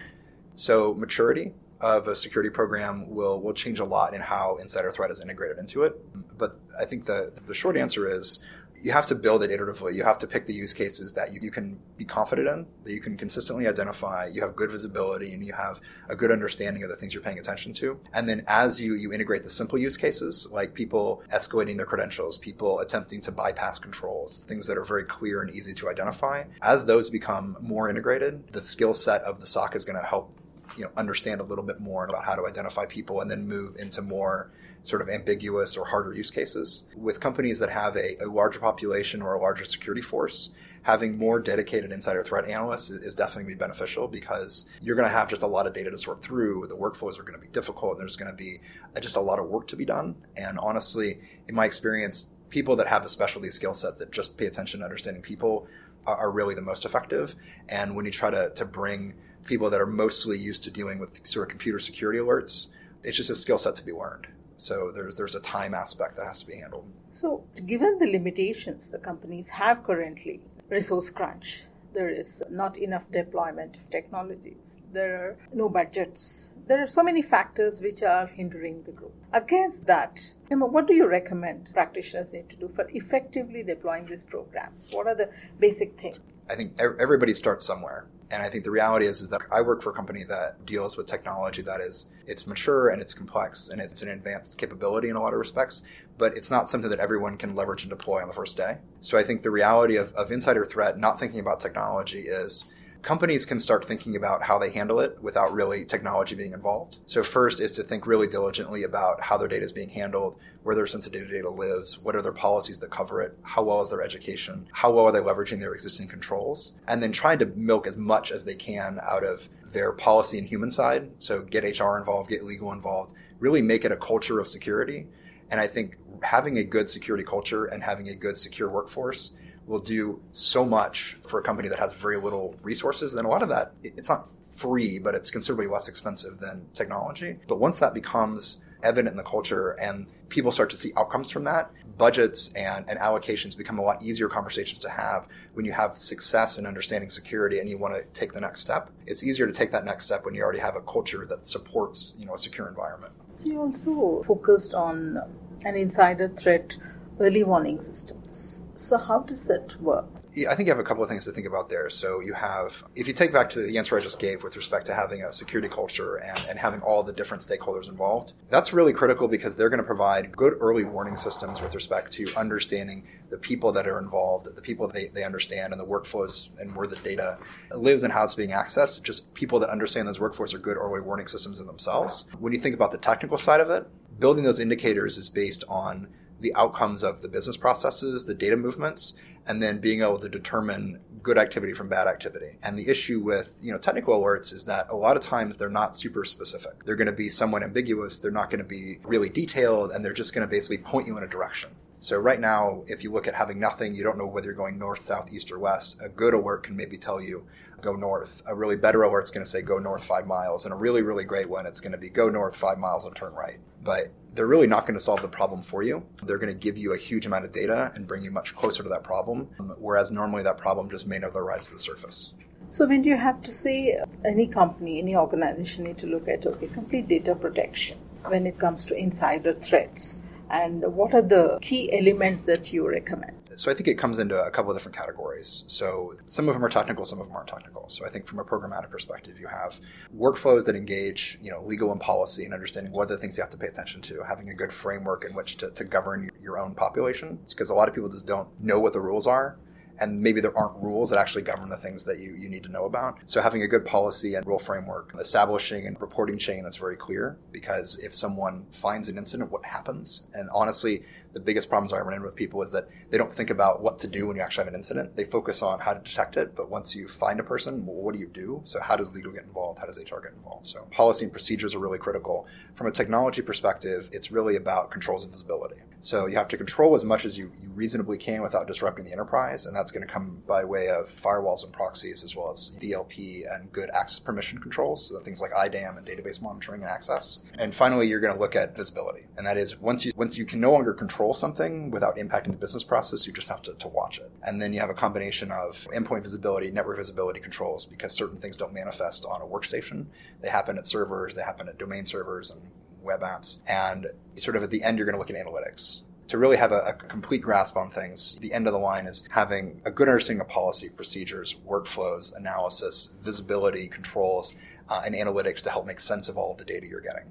So 0.54 0.94
maturity 0.94 1.52
of 1.80 2.08
a 2.08 2.16
security 2.16 2.50
program 2.50 3.08
will 3.08 3.40
will 3.40 3.54
change 3.54 3.78
a 3.78 3.84
lot 3.84 4.14
in 4.14 4.20
how 4.20 4.56
insider 4.56 4.92
threat 4.92 5.10
is 5.10 5.20
integrated 5.20 5.58
into 5.58 5.82
it. 5.82 5.94
But 6.38 6.58
I 6.78 6.84
think 6.84 7.06
the 7.06 7.32
the 7.46 7.54
short 7.54 7.76
answer 7.76 8.08
is 8.08 8.40
you 8.82 8.92
have 8.92 9.06
to 9.06 9.14
build 9.14 9.42
it 9.42 9.50
iteratively. 9.50 9.94
You 9.94 10.04
have 10.04 10.18
to 10.20 10.26
pick 10.26 10.46
the 10.46 10.54
use 10.54 10.72
cases 10.72 11.12
that 11.14 11.32
you, 11.32 11.40
you 11.42 11.50
can 11.50 11.78
be 11.96 12.04
confident 12.04 12.48
in, 12.48 12.66
that 12.84 12.92
you 12.92 13.00
can 13.00 13.16
consistently 13.16 13.68
identify, 13.68 14.26
you 14.26 14.40
have 14.40 14.56
good 14.56 14.70
visibility, 14.70 15.32
and 15.34 15.44
you 15.44 15.52
have 15.52 15.80
a 16.08 16.16
good 16.16 16.30
understanding 16.30 16.82
of 16.82 16.88
the 16.88 16.96
things 16.96 17.12
you're 17.12 17.22
paying 17.22 17.38
attention 17.38 17.74
to. 17.74 18.00
And 18.14 18.28
then 18.28 18.44
as 18.46 18.80
you, 18.80 18.94
you 18.94 19.12
integrate 19.12 19.44
the 19.44 19.50
simple 19.50 19.78
use 19.78 19.96
cases, 19.96 20.46
like 20.50 20.72
people 20.72 21.22
escalating 21.32 21.76
their 21.76 21.86
credentials, 21.86 22.38
people 22.38 22.80
attempting 22.80 23.20
to 23.22 23.32
bypass 23.32 23.78
controls, 23.78 24.44
things 24.48 24.66
that 24.66 24.78
are 24.78 24.84
very 24.84 25.04
clear 25.04 25.42
and 25.42 25.50
easy 25.52 25.74
to 25.74 25.90
identify, 25.90 26.44
as 26.62 26.86
those 26.86 27.10
become 27.10 27.56
more 27.60 27.90
integrated, 27.90 28.50
the 28.52 28.62
skill 28.62 28.94
set 28.94 29.22
of 29.22 29.40
the 29.40 29.46
SOC 29.46 29.76
is 29.76 29.84
going 29.84 29.98
to 29.98 30.06
help 30.06 30.39
you 30.76 30.84
know 30.84 30.90
understand 30.96 31.40
a 31.40 31.44
little 31.44 31.64
bit 31.64 31.80
more 31.80 32.04
about 32.04 32.24
how 32.24 32.34
to 32.34 32.46
identify 32.46 32.84
people 32.86 33.20
and 33.20 33.30
then 33.30 33.48
move 33.48 33.76
into 33.76 34.02
more 34.02 34.50
sort 34.82 35.02
of 35.02 35.08
ambiguous 35.08 35.76
or 35.76 35.84
harder 35.84 36.14
use 36.14 36.30
cases. 36.30 36.84
With 36.96 37.20
companies 37.20 37.58
that 37.58 37.70
have 37.70 37.96
a, 37.96 38.22
a 38.22 38.26
larger 38.26 38.60
population 38.60 39.20
or 39.20 39.34
a 39.34 39.40
larger 39.40 39.64
security 39.64 40.00
force, 40.00 40.50
having 40.82 41.18
more 41.18 41.38
dedicated 41.38 41.92
insider 41.92 42.22
threat 42.22 42.48
analysts 42.48 42.90
is, 42.90 43.02
is 43.02 43.14
definitely 43.14 43.54
beneficial 43.54 44.08
because 44.08 44.68
you're 44.80 44.96
going 44.96 45.08
to 45.08 45.14
have 45.14 45.28
just 45.28 45.42
a 45.42 45.46
lot 45.46 45.66
of 45.66 45.74
data 45.74 45.90
to 45.90 45.98
sort 45.98 46.22
through. 46.22 46.66
The 46.66 46.76
workflows 46.76 47.18
are 47.18 47.22
going 47.22 47.38
to 47.38 47.44
be 47.44 47.52
difficult, 47.52 47.92
and 47.92 48.00
there's 48.00 48.16
going 48.16 48.30
to 48.30 48.36
be 48.36 48.58
uh, 48.96 49.00
just 49.00 49.16
a 49.16 49.20
lot 49.20 49.38
of 49.38 49.48
work 49.48 49.66
to 49.68 49.76
be 49.76 49.84
done. 49.84 50.14
And 50.36 50.58
honestly, 50.58 51.20
in 51.48 51.54
my 51.54 51.66
experience, 51.66 52.30
people 52.48 52.74
that 52.76 52.86
have 52.86 53.04
a 53.04 53.08
specialty 53.08 53.50
skill 53.50 53.74
set 53.74 53.98
that 53.98 54.10
just 54.12 54.36
pay 54.36 54.46
attention 54.46 54.80
to 54.80 54.84
understanding 54.84 55.22
people 55.22 55.66
are, 56.06 56.16
are 56.16 56.30
really 56.30 56.54
the 56.54 56.62
most 56.62 56.84
effective. 56.84 57.34
And 57.68 57.94
when 57.94 58.06
you 58.06 58.10
try 58.10 58.30
to, 58.30 58.50
to 58.54 58.64
bring 58.64 59.14
people 59.44 59.70
that 59.70 59.80
are 59.80 59.86
mostly 59.86 60.38
used 60.38 60.64
to 60.64 60.70
dealing 60.70 60.98
with 60.98 61.26
sort 61.26 61.46
of 61.46 61.50
computer 61.50 61.78
security 61.78 62.18
alerts. 62.18 62.66
It's 63.02 63.16
just 63.16 63.30
a 63.30 63.34
skill 63.34 63.58
set 63.58 63.76
to 63.76 63.84
be 63.84 63.92
learned. 63.92 64.26
So 64.56 64.90
there's 64.94 65.16
there's 65.16 65.34
a 65.34 65.40
time 65.40 65.74
aspect 65.74 66.16
that 66.16 66.26
has 66.26 66.40
to 66.40 66.46
be 66.46 66.56
handled. 66.56 66.84
So 67.12 67.44
given 67.66 67.98
the 67.98 68.06
limitations 68.06 68.90
the 68.90 68.98
companies 68.98 69.48
have 69.50 69.82
currently, 69.82 70.40
resource 70.68 71.08
crunch, 71.10 71.64
there 71.94 72.10
is 72.10 72.42
not 72.50 72.76
enough 72.76 73.10
deployment 73.10 73.76
of 73.76 73.90
technologies, 73.90 74.80
there 74.92 75.14
are 75.16 75.36
no 75.52 75.68
budgets. 75.68 76.46
There 76.66 76.80
are 76.80 76.86
so 76.86 77.02
many 77.02 77.20
factors 77.20 77.80
which 77.80 78.02
are 78.04 78.28
hindering 78.28 78.84
the 78.84 78.92
group. 78.92 79.14
Against 79.32 79.86
that, 79.86 80.20
what 80.50 80.86
do 80.86 80.94
you 80.94 81.08
recommend 81.08 81.70
practitioners 81.72 82.32
need 82.32 82.48
to 82.50 82.56
do 82.56 82.68
for 82.68 82.88
effectively 82.90 83.64
deploying 83.64 84.06
these 84.06 84.22
programs? 84.22 84.88
What 84.92 85.08
are 85.08 85.16
the 85.16 85.30
basic 85.58 85.98
things? 85.98 86.20
I 86.50 86.56
think 86.56 86.80
everybody 86.80 87.32
starts 87.32 87.64
somewhere. 87.64 88.06
And 88.32 88.42
I 88.42 88.48
think 88.48 88.64
the 88.64 88.70
reality 88.70 89.06
is, 89.06 89.20
is 89.20 89.28
that 89.30 89.42
I 89.52 89.60
work 89.60 89.82
for 89.82 89.90
a 89.90 89.92
company 89.92 90.24
that 90.24 90.64
deals 90.66 90.96
with 90.96 91.06
technology 91.06 91.62
that 91.62 91.80
is 91.80 92.06
it's 92.26 92.46
mature 92.46 92.88
and 92.88 93.00
it's 93.00 93.14
complex 93.14 93.68
and 93.68 93.80
it's 93.80 94.02
an 94.02 94.08
advanced 94.08 94.58
capability 94.58 95.08
in 95.08 95.16
a 95.16 95.20
lot 95.20 95.32
of 95.32 95.38
respects, 95.38 95.82
but 96.18 96.36
it's 96.36 96.50
not 96.50 96.70
something 96.70 96.90
that 96.90 97.00
everyone 97.00 97.36
can 97.36 97.54
leverage 97.54 97.82
and 97.82 97.90
deploy 97.90 98.20
on 98.20 98.28
the 98.28 98.34
first 98.34 98.56
day. 98.56 98.78
So 99.00 99.16
I 99.18 99.22
think 99.22 99.42
the 99.42 99.50
reality 99.50 99.96
of, 99.96 100.12
of 100.14 100.30
insider 100.30 100.64
threat, 100.64 100.98
not 100.98 101.18
thinking 101.18 101.40
about 101.40 101.60
technology, 101.60 102.22
is 102.22 102.66
companies 103.02 103.46
can 103.46 103.60
start 103.60 103.86
thinking 103.86 104.16
about 104.16 104.42
how 104.42 104.58
they 104.58 104.70
handle 104.70 105.00
it 105.00 105.18
without 105.22 105.52
really 105.52 105.84
technology 105.84 106.34
being 106.34 106.52
involved. 106.52 106.98
So 107.06 107.22
first 107.22 107.60
is 107.60 107.72
to 107.72 107.82
think 107.82 108.06
really 108.06 108.26
diligently 108.26 108.82
about 108.82 109.20
how 109.20 109.36
their 109.36 109.48
data 109.48 109.64
is 109.64 109.72
being 109.72 109.88
handled, 109.88 110.38
where 110.62 110.74
their 110.74 110.86
sensitive 110.86 111.30
data 111.30 111.48
lives, 111.48 111.98
what 111.98 112.14
are 112.14 112.22
their 112.22 112.32
policies 112.32 112.78
that 112.80 112.90
cover 112.90 113.22
it, 113.22 113.36
how 113.42 113.62
well 113.62 113.80
is 113.82 113.90
their 113.90 114.02
education, 114.02 114.66
how 114.72 114.92
well 114.92 115.06
are 115.06 115.12
they 115.12 115.20
leveraging 115.20 115.60
their 115.60 115.74
existing 115.74 116.08
controls, 116.08 116.72
and 116.88 117.02
then 117.02 117.12
trying 117.12 117.38
to 117.38 117.46
milk 117.46 117.86
as 117.86 117.96
much 117.96 118.30
as 118.30 118.44
they 118.44 118.54
can 118.54 118.98
out 119.02 119.24
of 119.24 119.48
their 119.72 119.92
policy 119.92 120.38
and 120.38 120.48
human 120.48 120.70
side. 120.70 121.10
So 121.18 121.42
get 121.42 121.64
HR 121.64 121.96
involved, 121.96 122.28
get 122.28 122.44
legal 122.44 122.72
involved, 122.72 123.14
really 123.38 123.62
make 123.62 123.84
it 123.84 123.92
a 123.92 123.96
culture 123.96 124.40
of 124.40 124.48
security. 124.48 125.06
And 125.50 125.60
I 125.60 125.66
think 125.66 125.96
having 126.22 126.58
a 126.58 126.64
good 126.64 126.90
security 126.90 127.24
culture 127.24 127.66
and 127.66 127.82
having 127.82 128.08
a 128.08 128.14
good 128.14 128.36
secure 128.36 128.68
workforce 128.68 129.32
will 129.66 129.80
do 129.80 130.20
so 130.32 130.64
much 130.64 131.14
for 131.26 131.38
a 131.38 131.42
company 131.42 131.68
that 131.68 131.78
has 131.78 131.92
very 131.92 132.16
little 132.16 132.56
resources. 132.62 133.12
Then 133.12 133.24
a 133.24 133.28
lot 133.28 133.42
of 133.42 133.48
that, 133.50 133.72
it's 133.82 134.08
not 134.08 134.30
free, 134.50 134.98
but 134.98 135.14
it's 135.14 135.30
considerably 135.30 135.66
less 135.66 135.88
expensive 135.88 136.38
than 136.38 136.66
technology. 136.74 137.36
But 137.48 137.60
once 137.60 137.78
that 137.78 137.94
becomes 137.94 138.58
evident 138.82 139.12
in 139.12 139.16
the 139.16 139.22
culture 139.22 139.70
and 139.80 140.06
people 140.28 140.50
start 140.52 140.70
to 140.70 140.76
see 140.76 140.92
outcomes 140.96 141.30
from 141.30 141.44
that, 141.44 141.70
budgets 141.98 142.52
and, 142.54 142.88
and 142.88 142.98
allocations 142.98 143.56
become 143.56 143.78
a 143.78 143.82
lot 143.82 144.02
easier 144.02 144.28
conversations 144.28 144.78
to 144.80 144.88
have 144.88 145.26
when 145.54 145.66
you 145.66 145.72
have 145.72 145.98
success 145.98 146.58
in 146.58 146.66
understanding 146.66 147.10
security 147.10 147.58
and 147.58 147.68
you 147.68 147.76
want 147.76 147.94
to 147.94 148.02
take 148.18 148.32
the 148.32 148.40
next 148.40 148.60
step. 148.60 148.90
It's 149.06 149.22
easier 149.22 149.46
to 149.46 149.52
take 149.52 149.72
that 149.72 149.84
next 149.84 150.06
step 150.06 150.24
when 150.24 150.34
you 150.34 150.42
already 150.42 150.60
have 150.60 150.76
a 150.76 150.80
culture 150.80 151.26
that 151.26 151.44
supports, 151.44 152.14
you 152.16 152.26
know, 152.26 152.34
a 152.34 152.38
secure 152.38 152.68
environment. 152.68 153.12
So 153.34 153.46
you 153.46 153.60
also 153.60 154.22
focused 154.26 154.74
on 154.74 155.18
an 155.64 155.76
insider 155.76 156.28
threat 156.28 156.76
early 157.18 157.44
warning 157.44 157.82
systems. 157.82 158.62
So, 158.80 158.96
how 158.96 159.18
does 159.18 159.50
it 159.50 159.76
work? 159.82 160.08
I 160.48 160.54
think 160.54 160.66
you 160.66 160.72
have 160.72 160.78
a 160.78 160.84
couple 160.84 161.02
of 161.02 161.10
things 161.10 161.26
to 161.26 161.32
think 161.32 161.46
about 161.46 161.68
there. 161.68 161.90
So 161.90 162.20
you 162.20 162.32
have, 162.32 162.82
if 162.94 163.06
you 163.06 163.12
take 163.12 163.30
back 163.30 163.50
to 163.50 163.60
the 163.60 163.76
answer 163.76 163.94
I 163.94 164.00
just 164.00 164.18
gave 164.18 164.42
with 164.42 164.56
respect 164.56 164.86
to 164.86 164.94
having 164.94 165.22
a 165.22 165.30
security 165.34 165.68
culture 165.68 166.16
and, 166.16 166.46
and 166.48 166.58
having 166.58 166.80
all 166.80 167.02
the 167.02 167.12
different 167.12 167.42
stakeholders 167.42 167.90
involved, 167.90 168.32
that's 168.48 168.72
really 168.72 168.94
critical 168.94 169.28
because 169.28 169.54
they're 169.54 169.68
going 169.68 169.82
to 169.82 169.86
provide 169.86 170.34
good 170.34 170.54
early 170.60 170.84
warning 170.84 171.14
systems 171.14 171.60
with 171.60 171.74
respect 171.74 172.10
to 172.12 172.26
understanding 172.38 173.06
the 173.28 173.36
people 173.36 173.70
that 173.72 173.86
are 173.86 173.98
involved, 173.98 174.46
the 174.54 174.62
people 174.62 174.88
they, 174.88 175.08
they 175.08 175.24
understand, 175.24 175.74
and 175.74 175.80
the 175.80 175.86
workflows 175.86 176.48
and 176.58 176.74
where 176.74 176.86
the 176.86 176.96
data 176.96 177.36
lives 177.74 178.02
and 178.02 178.10
how 178.10 178.24
it's 178.24 178.34
being 178.34 178.50
accessed. 178.50 179.02
Just 179.02 179.34
people 179.34 179.58
that 179.58 179.68
understand 179.68 180.08
those 180.08 180.20
workflows 180.20 180.54
are 180.54 180.58
good 180.58 180.78
early 180.78 181.02
warning 181.02 181.26
systems 181.26 181.60
in 181.60 181.66
themselves. 181.66 182.30
When 182.38 182.54
you 182.54 182.60
think 182.60 182.74
about 182.74 182.92
the 182.92 182.98
technical 182.98 183.36
side 183.36 183.60
of 183.60 183.68
it, 183.68 183.86
building 184.18 184.42
those 184.42 184.58
indicators 184.58 185.18
is 185.18 185.28
based 185.28 185.64
on 185.68 186.08
the 186.40 186.54
outcomes 186.54 187.02
of 187.02 187.22
the 187.22 187.28
business 187.28 187.56
processes, 187.56 188.24
the 188.24 188.34
data 188.34 188.56
movements, 188.56 189.14
and 189.46 189.62
then 189.62 189.78
being 189.78 190.02
able 190.02 190.18
to 190.18 190.28
determine 190.28 191.00
good 191.22 191.38
activity 191.38 191.72
from 191.72 191.88
bad 191.88 192.06
activity. 192.06 192.56
And 192.62 192.78
the 192.78 192.88
issue 192.88 193.20
with, 193.20 193.52
you 193.60 193.72
know, 193.72 193.78
technical 193.78 194.18
alerts 194.18 194.52
is 194.52 194.64
that 194.64 194.90
a 194.90 194.96
lot 194.96 195.16
of 195.16 195.22
times 195.22 195.56
they're 195.56 195.68
not 195.68 195.96
super 195.96 196.24
specific. 196.24 196.84
They're 196.84 196.96
going 196.96 197.06
to 197.06 197.12
be 197.12 197.28
somewhat 197.28 197.62
ambiguous, 197.62 198.18
they're 198.18 198.30
not 198.30 198.50
going 198.50 198.58
to 198.58 198.68
be 198.68 198.98
really 199.02 199.28
detailed, 199.28 199.92
and 199.92 200.04
they're 200.04 200.12
just 200.12 200.34
going 200.34 200.46
to 200.46 200.50
basically 200.50 200.78
point 200.78 201.06
you 201.06 201.16
in 201.16 201.24
a 201.24 201.28
direction. 201.28 201.70
So 202.02 202.18
right 202.18 202.40
now, 202.40 202.82
if 202.86 203.04
you 203.04 203.12
look 203.12 203.28
at 203.28 203.34
having 203.34 203.60
nothing, 203.60 203.92
you 203.92 204.02
don't 204.02 204.16
know 204.16 204.26
whether 204.26 204.46
you're 204.46 204.54
going 204.54 204.78
north, 204.78 205.00
south, 205.00 205.30
east, 205.30 205.52
or 205.52 205.58
west. 205.58 205.98
A 206.00 206.08
good 206.08 206.32
alert 206.32 206.62
can 206.62 206.74
maybe 206.74 206.96
tell 206.96 207.20
you 207.20 207.46
go 207.82 207.94
north. 207.94 208.42
A 208.46 208.54
really 208.54 208.76
better 208.76 209.02
alert 209.02 209.24
is 209.24 209.30
going 209.30 209.44
to 209.44 209.50
say 209.50 209.60
go 209.60 209.78
north 209.78 210.02
five 210.02 210.26
miles, 210.26 210.64
and 210.64 210.72
a 210.72 210.76
really 210.76 211.02
really 211.02 211.24
great 211.24 211.48
one 211.48 211.66
it's 211.66 211.78
going 211.78 211.92
to 211.92 211.98
be 211.98 212.08
go 212.08 212.30
north 212.30 212.56
five 212.56 212.78
miles 212.78 213.04
and 213.04 213.14
turn 213.14 213.34
right. 213.34 213.58
But 213.84 214.12
they're 214.34 214.46
really 214.46 214.66
not 214.66 214.86
going 214.86 214.94
to 214.94 215.00
solve 215.00 215.20
the 215.20 215.28
problem 215.28 215.62
for 215.62 215.82
you. 215.82 216.02
They're 216.22 216.38
going 216.38 216.52
to 216.52 216.58
give 216.58 216.78
you 216.78 216.94
a 216.94 216.96
huge 216.96 217.26
amount 217.26 217.44
of 217.44 217.52
data 217.52 217.92
and 217.94 218.06
bring 218.06 218.22
you 218.22 218.30
much 218.30 218.56
closer 218.56 218.82
to 218.82 218.88
that 218.88 219.02
problem, 219.02 219.48
whereas 219.78 220.10
normally 220.10 220.42
that 220.44 220.56
problem 220.56 220.88
just 220.88 221.06
may 221.06 221.18
never 221.18 221.44
rise 221.44 221.66
to 221.66 221.74
the 221.74 221.80
surface. 221.80 222.32
So 222.70 222.86
when 222.86 223.04
you 223.04 223.16
have 223.16 223.42
to 223.42 223.52
say 223.52 223.96
uh, 223.96 224.06
any 224.24 224.46
company, 224.46 225.00
any 225.00 225.16
organization 225.16 225.84
need 225.84 225.98
to 225.98 226.06
look 226.06 226.28
at 226.28 226.46
okay, 226.46 226.68
complete 226.68 227.08
data 227.08 227.34
protection 227.34 227.98
when 228.24 228.46
it 228.46 228.58
comes 228.58 228.86
to 228.86 228.94
insider 228.94 229.52
threats 229.52 230.20
and 230.50 230.82
what 230.94 231.14
are 231.14 231.22
the 231.22 231.58
key 231.62 231.92
elements 231.92 232.42
that 232.46 232.72
you 232.72 232.88
recommend? 232.88 233.36
So 233.56 233.70
I 233.70 233.74
think 233.74 233.88
it 233.88 233.96
comes 233.96 234.18
into 234.18 234.42
a 234.42 234.50
couple 234.50 234.70
of 234.70 234.76
different 234.76 234.96
categories. 234.96 235.64
So 235.66 236.14
some 236.26 236.48
of 236.48 236.54
them 236.54 236.64
are 236.64 236.68
technical, 236.68 237.04
some 237.04 237.20
of 237.20 237.26
them 237.26 237.36
aren't 237.36 237.48
technical. 237.48 237.88
So 237.88 238.06
I 238.06 238.10
think 238.10 238.26
from 238.26 238.38
a 238.38 238.44
programmatic 238.44 238.90
perspective, 238.90 239.38
you 239.38 239.48
have 239.48 239.78
workflows 240.16 240.64
that 240.66 240.76
engage, 240.76 241.38
you 241.42 241.50
know, 241.50 241.62
legal 241.64 241.92
and 241.92 242.00
policy 242.00 242.44
and 242.44 242.54
understanding 242.54 242.92
what 242.92 243.10
are 243.10 243.14
the 243.14 243.18
things 243.18 243.36
you 243.36 243.42
have 243.42 243.50
to 243.50 243.58
pay 243.58 243.66
attention 243.66 244.00
to, 244.02 244.22
having 244.22 244.48
a 244.48 244.54
good 244.54 244.72
framework 244.72 245.24
in 245.24 245.34
which 245.34 245.56
to, 245.58 245.70
to 245.70 245.84
govern 245.84 246.30
your 246.42 246.58
own 246.58 246.74
population. 246.74 247.38
Because 247.48 247.70
a 247.70 247.74
lot 247.74 247.88
of 247.88 247.94
people 247.94 248.08
just 248.08 248.26
don't 248.26 248.48
know 248.60 248.80
what 248.80 248.92
the 248.92 249.00
rules 249.00 249.26
are 249.26 249.58
and 250.00 250.20
maybe 250.20 250.40
there 250.40 250.56
aren't 250.56 250.76
rules 250.82 251.10
that 251.10 251.18
actually 251.18 251.42
govern 251.42 251.68
the 251.68 251.76
things 251.76 252.04
that 252.04 252.18
you, 252.18 252.34
you 252.34 252.48
need 252.48 252.62
to 252.64 252.70
know 252.70 252.86
about. 252.86 253.18
So 253.26 253.40
having 253.40 253.62
a 253.62 253.68
good 253.68 253.84
policy 253.84 254.34
and 254.34 254.46
rule 254.46 254.58
framework, 254.58 255.14
establishing 255.18 255.86
a 255.86 255.92
reporting 255.98 256.38
chain 256.38 256.62
that's 256.62 256.78
very 256.78 256.96
clear, 256.96 257.38
because 257.52 257.98
if 257.98 258.14
someone 258.14 258.66
finds 258.72 259.08
an 259.08 259.18
incident, 259.18 259.50
what 259.50 259.64
happens? 259.64 260.24
And 260.32 260.48
honestly, 260.54 261.04
the 261.32 261.40
biggest 261.40 261.68
problems 261.68 261.92
I 261.92 262.00
run 262.00 262.14
into 262.14 262.24
with 262.24 262.34
people 262.34 262.62
is 262.62 262.70
that 262.72 262.88
they 263.10 263.18
don't 263.18 263.32
think 263.32 263.50
about 263.50 263.82
what 263.82 263.98
to 264.00 264.08
do 264.08 264.26
when 264.26 264.36
you 264.36 264.42
actually 264.42 264.64
have 264.64 264.72
an 264.72 264.78
incident. 264.78 265.14
They 265.14 265.24
focus 265.24 265.62
on 265.62 265.78
how 265.78 265.92
to 265.92 266.00
detect 266.00 266.36
it, 266.36 266.56
but 266.56 266.70
once 266.70 266.94
you 266.94 267.06
find 267.06 267.38
a 267.38 267.44
person, 267.44 267.86
well, 267.86 267.96
what 267.96 268.14
do 268.14 268.20
you 268.20 268.26
do? 268.26 268.62
So 268.64 268.80
how 268.80 268.96
does 268.96 269.12
legal 269.14 269.32
get 269.32 269.44
involved? 269.44 269.78
How 269.78 269.86
does 269.86 269.98
HR 269.98 270.20
get 270.20 270.32
involved? 270.32 270.66
So 270.66 270.82
policy 270.90 271.24
and 271.24 271.32
procedures 271.32 271.74
are 271.74 271.78
really 271.78 271.98
critical. 271.98 272.46
From 272.74 272.88
a 272.88 272.90
technology 272.90 273.42
perspective, 273.42 274.08
it's 274.12 274.32
really 274.32 274.56
about 274.56 274.90
controls 274.90 275.22
and 275.22 275.32
visibility. 275.32 275.76
So 276.00 276.26
you 276.26 276.36
have 276.36 276.48
to 276.48 276.56
control 276.56 276.94
as 276.94 277.04
much 277.04 277.26
as 277.26 277.36
you, 277.36 277.52
you 277.62 277.68
reasonably 277.74 278.16
can 278.16 278.40
without 278.40 278.66
disrupting 278.66 279.04
the 279.04 279.12
enterprise, 279.12 279.66
and 279.66 279.76
that's 279.76 279.92
going 279.92 280.06
to 280.06 280.12
come 280.12 280.42
by 280.46 280.64
way 280.64 280.88
of 280.88 281.10
firewalls 281.22 281.62
and 281.62 281.72
proxies 281.72 282.24
as 282.24 282.34
well 282.34 282.50
as 282.50 282.72
DLP 282.78 283.44
and 283.54 283.70
good 283.70 283.90
access 283.90 284.18
permission 284.18 284.58
controls, 284.58 285.08
so 285.08 285.20
things 285.20 285.42
like 285.42 285.54
IDAM 285.54 285.98
and 285.98 286.06
database 286.06 286.40
monitoring 286.40 286.82
and 286.82 286.90
access. 286.90 287.40
And 287.58 287.74
finally, 287.74 288.08
you're 288.08 288.20
going 288.20 288.34
to 288.34 288.40
look 288.40 288.56
at 288.56 288.74
visibility, 288.74 289.26
and 289.36 289.46
that 289.46 289.58
is 289.58 289.78
once 289.78 290.04
you 290.06 290.12
once 290.16 290.38
you 290.38 290.46
can 290.46 290.58
no 290.58 290.72
longer 290.72 290.94
control 290.94 291.34
something 291.34 291.90
without 291.90 292.16
impacting 292.16 292.52
the 292.52 292.58
business 292.58 292.82
process. 292.84 293.26
You 293.26 293.32
just 293.34 293.48
have 293.48 293.62
to, 293.62 293.74
to 293.74 293.88
watch 293.88 294.18
it. 294.18 294.30
And 294.42 294.60
then 294.60 294.72
you 294.72 294.80
have 294.80 294.90
a 294.90 294.94
combination 294.94 295.50
of 295.50 295.86
endpoint 295.94 296.22
visibility, 296.22 296.70
network 296.70 296.96
visibility 296.96 297.40
controls, 297.40 297.84
because 297.84 298.12
certain 298.12 298.38
things 298.38 298.56
don't 298.56 298.72
manifest 298.72 299.26
on 299.26 299.42
a 299.42 299.44
workstation. 299.44 300.06
They 300.40 300.48
happen 300.48 300.78
at 300.78 300.86
servers, 300.86 301.34
they 301.34 301.42
happen 301.42 301.68
at 301.68 301.78
domain 301.78 302.06
servers 302.06 302.50
and 302.50 302.62
web 303.02 303.20
apps. 303.20 303.58
And 303.66 304.06
sort 304.38 304.56
of 304.56 304.62
at 304.62 304.70
the 304.70 304.82
end, 304.82 304.98
you're 304.98 305.06
going 305.06 305.14
to 305.14 305.18
look 305.18 305.30
at 305.30 305.36
analytics 305.36 306.00
to 306.30 306.38
really 306.38 306.56
have 306.56 306.70
a, 306.70 306.80
a, 306.82 306.92
complete 306.92 307.42
grasp 307.42 307.76
on 307.76 307.90
things, 307.90 308.38
the 308.40 308.52
end 308.52 308.68
of 308.68 308.72
the 308.72 308.78
line 308.78 309.04
is 309.06 309.26
having 309.30 309.82
a 309.84 309.90
good 309.90 310.08
understanding 310.08 310.40
of 310.40 310.46
policy, 310.48 310.88
procedures, 310.88 311.56
workflows, 311.68 312.36
analysis, 312.36 313.14
visibility, 313.20 313.88
controls, 313.88 314.54
uh, 314.88 315.02
and 315.04 315.16
analytics 315.16 315.60
to 315.60 315.70
help 315.70 315.86
make 315.86 315.98
sense 315.98 316.28
of 316.28 316.36
all 316.36 316.52
of 316.52 316.58
the 316.58 316.64
data 316.64 316.86
you're 316.86 317.00
getting. 317.00 317.24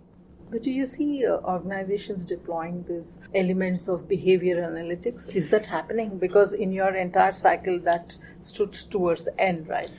But 0.52 0.64
do 0.64 0.72
you 0.72 0.86
see 0.86 1.26
uh, 1.26 1.38
organizations 1.38 2.26
deploying 2.26 2.84
these 2.90 3.20
elements 3.34 3.88
of 3.88 4.10
behavior 4.10 4.58
analytics? 4.70 5.34
Is 5.34 5.50
that 5.52 5.68
happening? 5.68 6.18
Because 6.18 6.52
in 6.52 6.74
your 6.74 6.94
entire 6.94 7.32
cycle, 7.32 7.80
that 7.80 8.18
stood 8.42 8.74
towards 8.74 9.24
the 9.24 9.40
end, 9.40 9.70
right? 9.70 9.92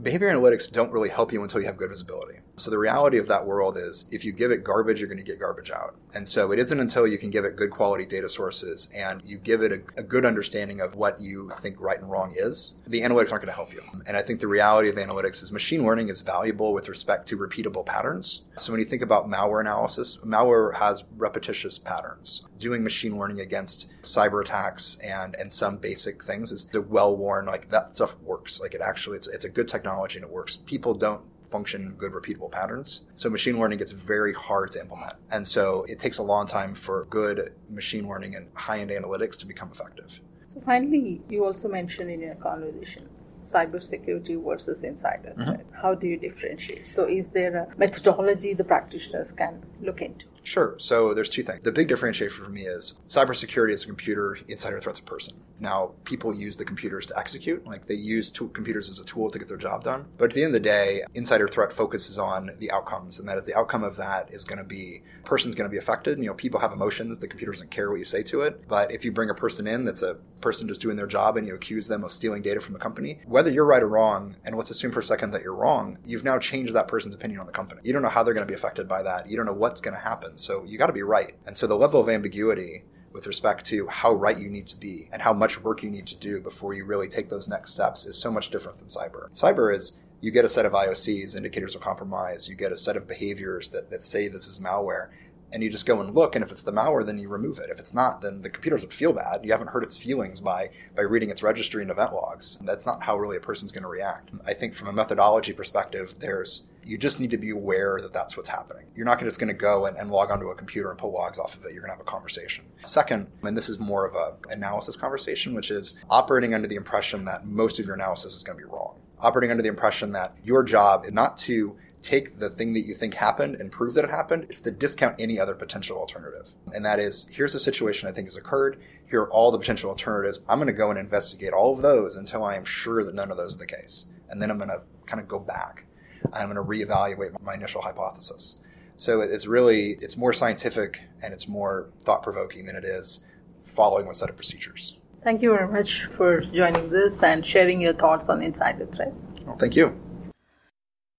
Behavior 0.00 0.28
analytics 0.28 0.70
don't 0.70 0.92
really 0.92 1.08
help 1.08 1.32
you 1.32 1.42
until 1.42 1.60
you 1.60 1.66
have 1.66 1.76
good 1.76 1.90
visibility. 1.90 2.38
So 2.58 2.70
the 2.70 2.78
reality 2.78 3.18
of 3.18 3.28
that 3.28 3.46
world 3.46 3.76
is 3.76 4.08
if 4.10 4.24
you 4.24 4.32
give 4.32 4.50
it 4.50 4.64
garbage, 4.64 4.98
you're 4.98 5.08
going 5.08 5.18
to 5.18 5.24
get 5.24 5.38
garbage 5.38 5.70
out. 5.70 5.94
And 6.14 6.26
so 6.26 6.52
it 6.52 6.58
isn't 6.58 6.80
until 6.80 7.06
you 7.06 7.18
can 7.18 7.30
give 7.30 7.44
it 7.44 7.54
good 7.54 7.70
quality 7.70 8.06
data 8.06 8.28
sources 8.30 8.90
and 8.94 9.20
you 9.24 9.36
give 9.36 9.62
it 9.62 9.72
a, 9.72 10.00
a, 10.00 10.02
good 10.02 10.24
understanding 10.24 10.80
of 10.80 10.94
what 10.94 11.20
you 11.20 11.52
think 11.60 11.76
right 11.78 11.98
and 11.98 12.10
wrong 12.10 12.32
is, 12.34 12.72
the 12.86 13.02
analytics 13.02 13.30
aren't 13.30 13.44
going 13.44 13.46
to 13.48 13.52
help 13.52 13.74
you. 13.74 13.82
And 14.06 14.16
I 14.16 14.22
think 14.22 14.40
the 14.40 14.46
reality 14.46 14.88
of 14.88 14.96
analytics 14.96 15.42
is 15.42 15.52
machine 15.52 15.84
learning 15.84 16.08
is 16.08 16.22
valuable 16.22 16.72
with 16.72 16.88
respect 16.88 17.28
to 17.28 17.36
repeatable 17.36 17.84
patterns. 17.84 18.44
So 18.56 18.72
when 18.72 18.80
you 18.80 18.86
think 18.86 19.02
about 19.02 19.28
malware 19.28 19.60
analysis, 19.60 20.18
malware 20.24 20.74
has 20.74 21.04
repetitious 21.18 21.78
patterns. 21.78 22.46
Doing 22.58 22.82
machine 22.82 23.18
learning 23.18 23.40
against 23.40 23.92
cyber 24.02 24.40
attacks 24.40 24.98
and, 25.04 25.36
and 25.36 25.52
some 25.52 25.76
basic 25.76 26.24
things 26.24 26.52
is 26.52 26.66
well 26.88 27.14
worn, 27.14 27.44
like 27.44 27.68
that 27.68 27.94
stuff 27.94 28.16
works. 28.22 28.60
Like 28.60 28.72
it 28.72 28.80
actually, 28.80 29.18
it's, 29.18 29.28
it's 29.28 29.44
a 29.44 29.50
good 29.50 29.68
technology 29.68 30.18
and 30.18 30.24
it 30.24 30.32
works. 30.32 30.56
People 30.56 30.94
don't 30.94 31.22
function 31.50 31.94
good 31.98 32.12
repeatable 32.12 32.50
patterns. 32.50 33.06
So 33.14 33.30
machine 33.30 33.58
learning 33.58 33.78
gets 33.78 33.90
very 33.90 34.32
hard 34.32 34.72
to 34.72 34.80
implement. 34.80 35.14
And 35.30 35.46
so 35.46 35.84
it 35.88 35.98
takes 35.98 36.18
a 36.18 36.22
long 36.22 36.46
time 36.46 36.74
for 36.74 37.06
good 37.10 37.54
machine 37.70 38.08
learning 38.08 38.36
and 38.36 38.48
high 38.54 38.78
end 38.80 38.90
analytics 38.90 39.36
to 39.38 39.46
become 39.46 39.70
effective. 39.70 40.20
So 40.46 40.60
finally, 40.60 41.22
you 41.28 41.44
also 41.44 41.68
mentioned 41.68 42.10
in 42.10 42.20
your 42.20 42.34
conversation 42.36 43.08
cybersecurity 43.46 44.42
versus 44.44 44.82
insider 44.82 45.32
mm-hmm. 45.38 45.62
How 45.72 45.94
do 45.94 46.06
you 46.06 46.16
differentiate? 46.16 46.88
So 46.88 47.06
is 47.06 47.28
there 47.28 47.56
a 47.56 47.78
methodology 47.78 48.54
the 48.54 48.64
practitioners 48.64 49.32
can 49.32 49.62
look 49.80 50.02
into? 50.02 50.26
Sure. 50.46 50.76
So 50.78 51.12
there's 51.12 51.28
two 51.28 51.42
things. 51.42 51.62
The 51.64 51.72
big 51.72 51.88
differentiator 51.88 52.30
for 52.30 52.48
me 52.48 52.62
is 52.62 53.00
cybersecurity 53.08 53.72
is 53.72 53.82
a 53.82 53.86
computer, 53.86 54.38
insider 54.46 54.78
threat's 54.78 55.00
a 55.00 55.02
person. 55.02 55.40
Now, 55.58 55.90
people 56.04 56.32
use 56.32 56.56
the 56.56 56.64
computers 56.64 57.06
to 57.06 57.18
execute, 57.18 57.66
like 57.66 57.86
they 57.88 57.94
use 57.94 58.30
computers 58.30 58.88
as 58.88 59.00
a 59.00 59.04
tool 59.04 59.28
to 59.28 59.40
get 59.40 59.48
their 59.48 59.56
job 59.56 59.82
done. 59.82 60.04
But 60.18 60.30
at 60.30 60.34
the 60.34 60.44
end 60.44 60.54
of 60.54 60.62
the 60.62 60.68
day, 60.68 61.02
insider 61.14 61.48
threat 61.48 61.72
focuses 61.72 62.16
on 62.16 62.52
the 62.60 62.70
outcomes, 62.70 63.18
and 63.18 63.28
that 63.28 63.38
is 63.38 63.44
the 63.44 63.58
outcome 63.58 63.82
of 63.82 63.96
that 63.96 64.32
is 64.32 64.44
going 64.44 64.58
to 64.58 64.64
be 64.64 65.02
person's 65.24 65.54
going 65.56 65.68
to 65.68 65.72
be 65.72 65.78
affected. 65.78 66.18
You 66.18 66.26
know, 66.26 66.34
people 66.34 66.60
have 66.60 66.72
emotions. 66.72 67.18
The 67.18 67.28
computer 67.28 67.52
doesn't 67.52 67.70
care 67.70 67.90
what 67.90 67.98
you 67.98 68.04
say 68.04 68.22
to 68.24 68.42
it. 68.42 68.66
But 68.68 68.92
if 68.92 69.04
you 69.04 69.12
bring 69.12 69.30
a 69.30 69.34
person 69.34 69.66
in 69.66 69.84
that's 69.84 70.02
a 70.02 70.14
person 70.40 70.68
just 70.68 70.80
doing 70.80 70.96
their 70.96 71.06
job 71.06 71.36
and 71.36 71.46
you 71.46 71.54
accuse 71.54 71.88
them 71.88 72.04
of 72.04 72.12
stealing 72.12 72.42
data 72.42 72.60
from 72.60 72.74
the 72.74 72.78
company, 72.78 73.18
whether 73.26 73.50
you're 73.50 73.64
right 73.64 73.82
or 73.82 73.88
wrong, 73.88 74.36
and 74.44 74.56
let's 74.56 74.70
assume 74.70 74.92
for 74.92 75.00
a 75.00 75.04
second 75.04 75.32
that 75.32 75.42
you're 75.42 75.54
wrong, 75.54 75.98
you've 76.06 76.24
now 76.24 76.38
changed 76.38 76.74
that 76.74 76.88
person's 76.88 77.14
opinion 77.14 77.40
on 77.40 77.46
the 77.46 77.52
company. 77.52 77.80
You 77.82 77.92
don't 77.92 78.02
know 78.02 78.08
how 78.08 78.22
they're 78.22 78.34
going 78.34 78.46
to 78.46 78.50
be 78.50 78.56
affected 78.56 78.88
by 78.88 79.02
that. 79.02 79.28
You 79.28 79.36
don't 79.36 79.46
know 79.46 79.52
what's 79.52 79.80
going 79.80 79.94
to 79.94 80.00
happen. 80.00 80.35
So 80.38 80.64
you 80.64 80.78
got 80.78 80.86
to 80.86 80.92
be 80.92 81.02
right. 81.02 81.34
And 81.46 81.56
so 81.56 81.66
the 81.66 81.76
level 81.76 82.00
of 82.00 82.08
ambiguity 82.08 82.84
with 83.12 83.26
respect 83.26 83.64
to 83.64 83.86
how 83.86 84.12
right 84.12 84.38
you 84.38 84.48
need 84.48 84.68
to 84.68 84.76
be 84.76 85.08
and 85.10 85.22
how 85.22 85.32
much 85.32 85.62
work 85.62 85.82
you 85.82 85.90
need 85.90 86.06
to 86.06 86.16
do 86.16 86.40
before 86.40 86.74
you 86.74 86.84
really 86.84 87.08
take 87.08 87.30
those 87.30 87.48
next 87.48 87.72
steps 87.72 88.04
is 88.04 88.16
so 88.16 88.30
much 88.30 88.50
different 88.50 88.78
than 88.78 88.88
cyber. 88.88 89.30
Cyber 89.32 89.74
is 89.74 89.98
you 90.20 90.30
get 90.30 90.44
a 90.44 90.48
set 90.48 90.66
of 90.66 90.72
IOCs, 90.72 91.36
indicators 91.36 91.74
of 91.74 91.80
compromise, 91.80 92.48
you 92.48 92.56
get 92.56 92.72
a 92.72 92.76
set 92.76 92.96
of 92.96 93.06
behaviors 93.06 93.70
that, 93.70 93.90
that 93.90 94.02
say 94.02 94.28
this 94.28 94.46
is 94.46 94.58
malware, 94.58 95.08
and 95.52 95.62
you 95.62 95.70
just 95.70 95.86
go 95.86 96.00
and 96.00 96.14
look 96.14 96.34
and 96.34 96.44
if 96.44 96.50
it's 96.50 96.62
the 96.62 96.72
malware 96.72 97.04
then 97.04 97.18
you 97.18 97.28
remove 97.28 97.58
it. 97.58 97.70
If 97.70 97.78
it's 97.78 97.94
not 97.94 98.20
then 98.20 98.42
the 98.42 98.50
computer 98.50 98.76
doesn't 98.76 98.92
feel 98.92 99.12
bad. 99.12 99.44
You 99.44 99.52
haven't 99.52 99.68
hurt 99.68 99.84
its 99.84 99.96
feelings 99.96 100.40
by 100.40 100.70
by 100.94 101.02
reading 101.02 101.30
its 101.30 101.42
registry 101.42 101.82
and 101.82 101.90
event 101.90 102.12
logs. 102.12 102.58
That's 102.62 102.86
not 102.86 103.02
how 103.02 103.18
really 103.18 103.36
a 103.36 103.40
person's 103.40 103.72
going 103.72 103.82
to 103.82 103.88
react. 103.88 104.30
I 104.46 104.54
think 104.54 104.74
from 104.74 104.88
a 104.88 104.92
methodology 104.92 105.52
perspective 105.52 106.14
there's 106.18 106.64
you 106.84 106.96
just 106.96 107.20
need 107.20 107.30
to 107.30 107.36
be 107.36 107.50
aware 107.50 107.98
that 108.00 108.12
that's 108.12 108.36
what's 108.36 108.48
happening. 108.48 108.86
You're 108.94 109.06
not 109.06 109.18
just 109.18 109.40
going 109.40 109.48
to 109.48 109.54
go 109.54 109.86
and, 109.86 109.96
and 109.96 110.08
log 110.08 110.30
onto 110.30 110.50
a 110.50 110.54
computer 110.54 110.90
and 110.90 110.98
pull 110.98 111.12
logs 111.12 111.38
off 111.38 111.56
of 111.56 111.64
it. 111.64 111.72
You're 111.72 111.82
going 111.82 111.90
to 111.90 111.96
have 111.96 112.06
a 112.06 112.10
conversation. 112.10 112.64
Second 112.84 113.30
and 113.42 113.56
this 113.56 113.68
is 113.68 113.78
more 113.78 114.06
of 114.06 114.14
a 114.14 114.36
analysis 114.52 114.96
conversation 114.96 115.54
which 115.54 115.70
is 115.70 115.98
operating 116.10 116.54
under 116.54 116.68
the 116.68 116.76
impression 116.76 117.24
that 117.24 117.44
most 117.44 117.78
of 117.78 117.86
your 117.86 117.94
analysis 117.94 118.36
is 118.36 118.42
going 118.42 118.58
to 118.58 118.64
be 118.64 118.70
wrong. 118.70 118.96
Operating 119.18 119.50
under 119.50 119.62
the 119.62 119.68
impression 119.68 120.12
that 120.12 120.36
your 120.44 120.62
job 120.62 121.06
is 121.06 121.12
not 121.12 121.38
to 121.38 121.76
take 122.06 122.38
the 122.38 122.50
thing 122.50 122.72
that 122.74 122.86
you 122.86 122.94
think 122.94 123.14
happened 123.14 123.56
and 123.56 123.72
prove 123.72 123.94
that 123.94 124.04
it 124.04 124.10
happened. 124.10 124.46
It's 124.48 124.60
to 124.62 124.70
discount 124.70 125.16
any 125.18 125.40
other 125.40 125.56
potential 125.56 125.98
alternative. 125.98 126.48
And 126.72 126.84
that 126.84 127.00
is 127.00 127.26
here's 127.30 127.56
a 127.56 127.60
situation 127.60 128.08
I 128.08 128.12
think 128.12 128.28
has 128.28 128.36
occurred. 128.36 128.80
Here 129.10 129.22
are 129.22 129.30
all 129.30 129.50
the 129.50 129.58
potential 129.58 129.90
alternatives. 129.90 130.42
I'm 130.48 130.58
going 130.58 130.68
to 130.68 130.72
go 130.72 130.90
and 130.90 130.98
investigate 130.98 131.52
all 131.52 131.74
of 131.74 131.82
those 131.82 132.14
until 132.14 132.44
I 132.44 132.54
am 132.54 132.64
sure 132.64 133.02
that 133.02 133.14
none 133.14 133.32
of 133.32 133.36
those 133.36 133.56
are 133.56 133.58
the 133.58 133.66
case. 133.66 134.06
And 134.28 134.40
then 134.40 134.50
I'm 134.50 134.56
going 134.56 134.70
to 134.70 134.82
kind 135.04 135.20
of 135.20 135.26
go 135.26 135.40
back. 135.40 135.84
I'm 136.32 136.52
going 136.52 136.56
to 136.56 136.62
reevaluate 136.62 137.40
my 137.42 137.54
initial 137.54 137.82
hypothesis. 137.82 138.58
So 138.96 139.20
it's 139.20 139.46
really 139.48 139.96
it's 140.00 140.16
more 140.16 140.32
scientific 140.32 141.00
and 141.22 141.34
it's 141.34 141.48
more 141.48 141.90
thought 142.04 142.22
provoking 142.22 142.66
than 142.66 142.76
it 142.76 142.84
is 142.84 143.26
following 143.64 144.06
one 144.06 144.14
set 144.14 144.30
of 144.30 144.36
procedures. 144.36 144.96
Thank 145.24 145.42
you 145.42 145.50
very 145.50 145.68
much 145.68 146.04
for 146.04 146.40
joining 146.40 146.88
this 146.88 147.20
and 147.24 147.44
sharing 147.44 147.80
your 147.80 147.94
thoughts 147.94 148.28
on 148.28 148.42
insider 148.42 148.86
threat. 148.86 149.12
Well, 149.44 149.56
thank 149.56 149.74
you. 149.74 150.05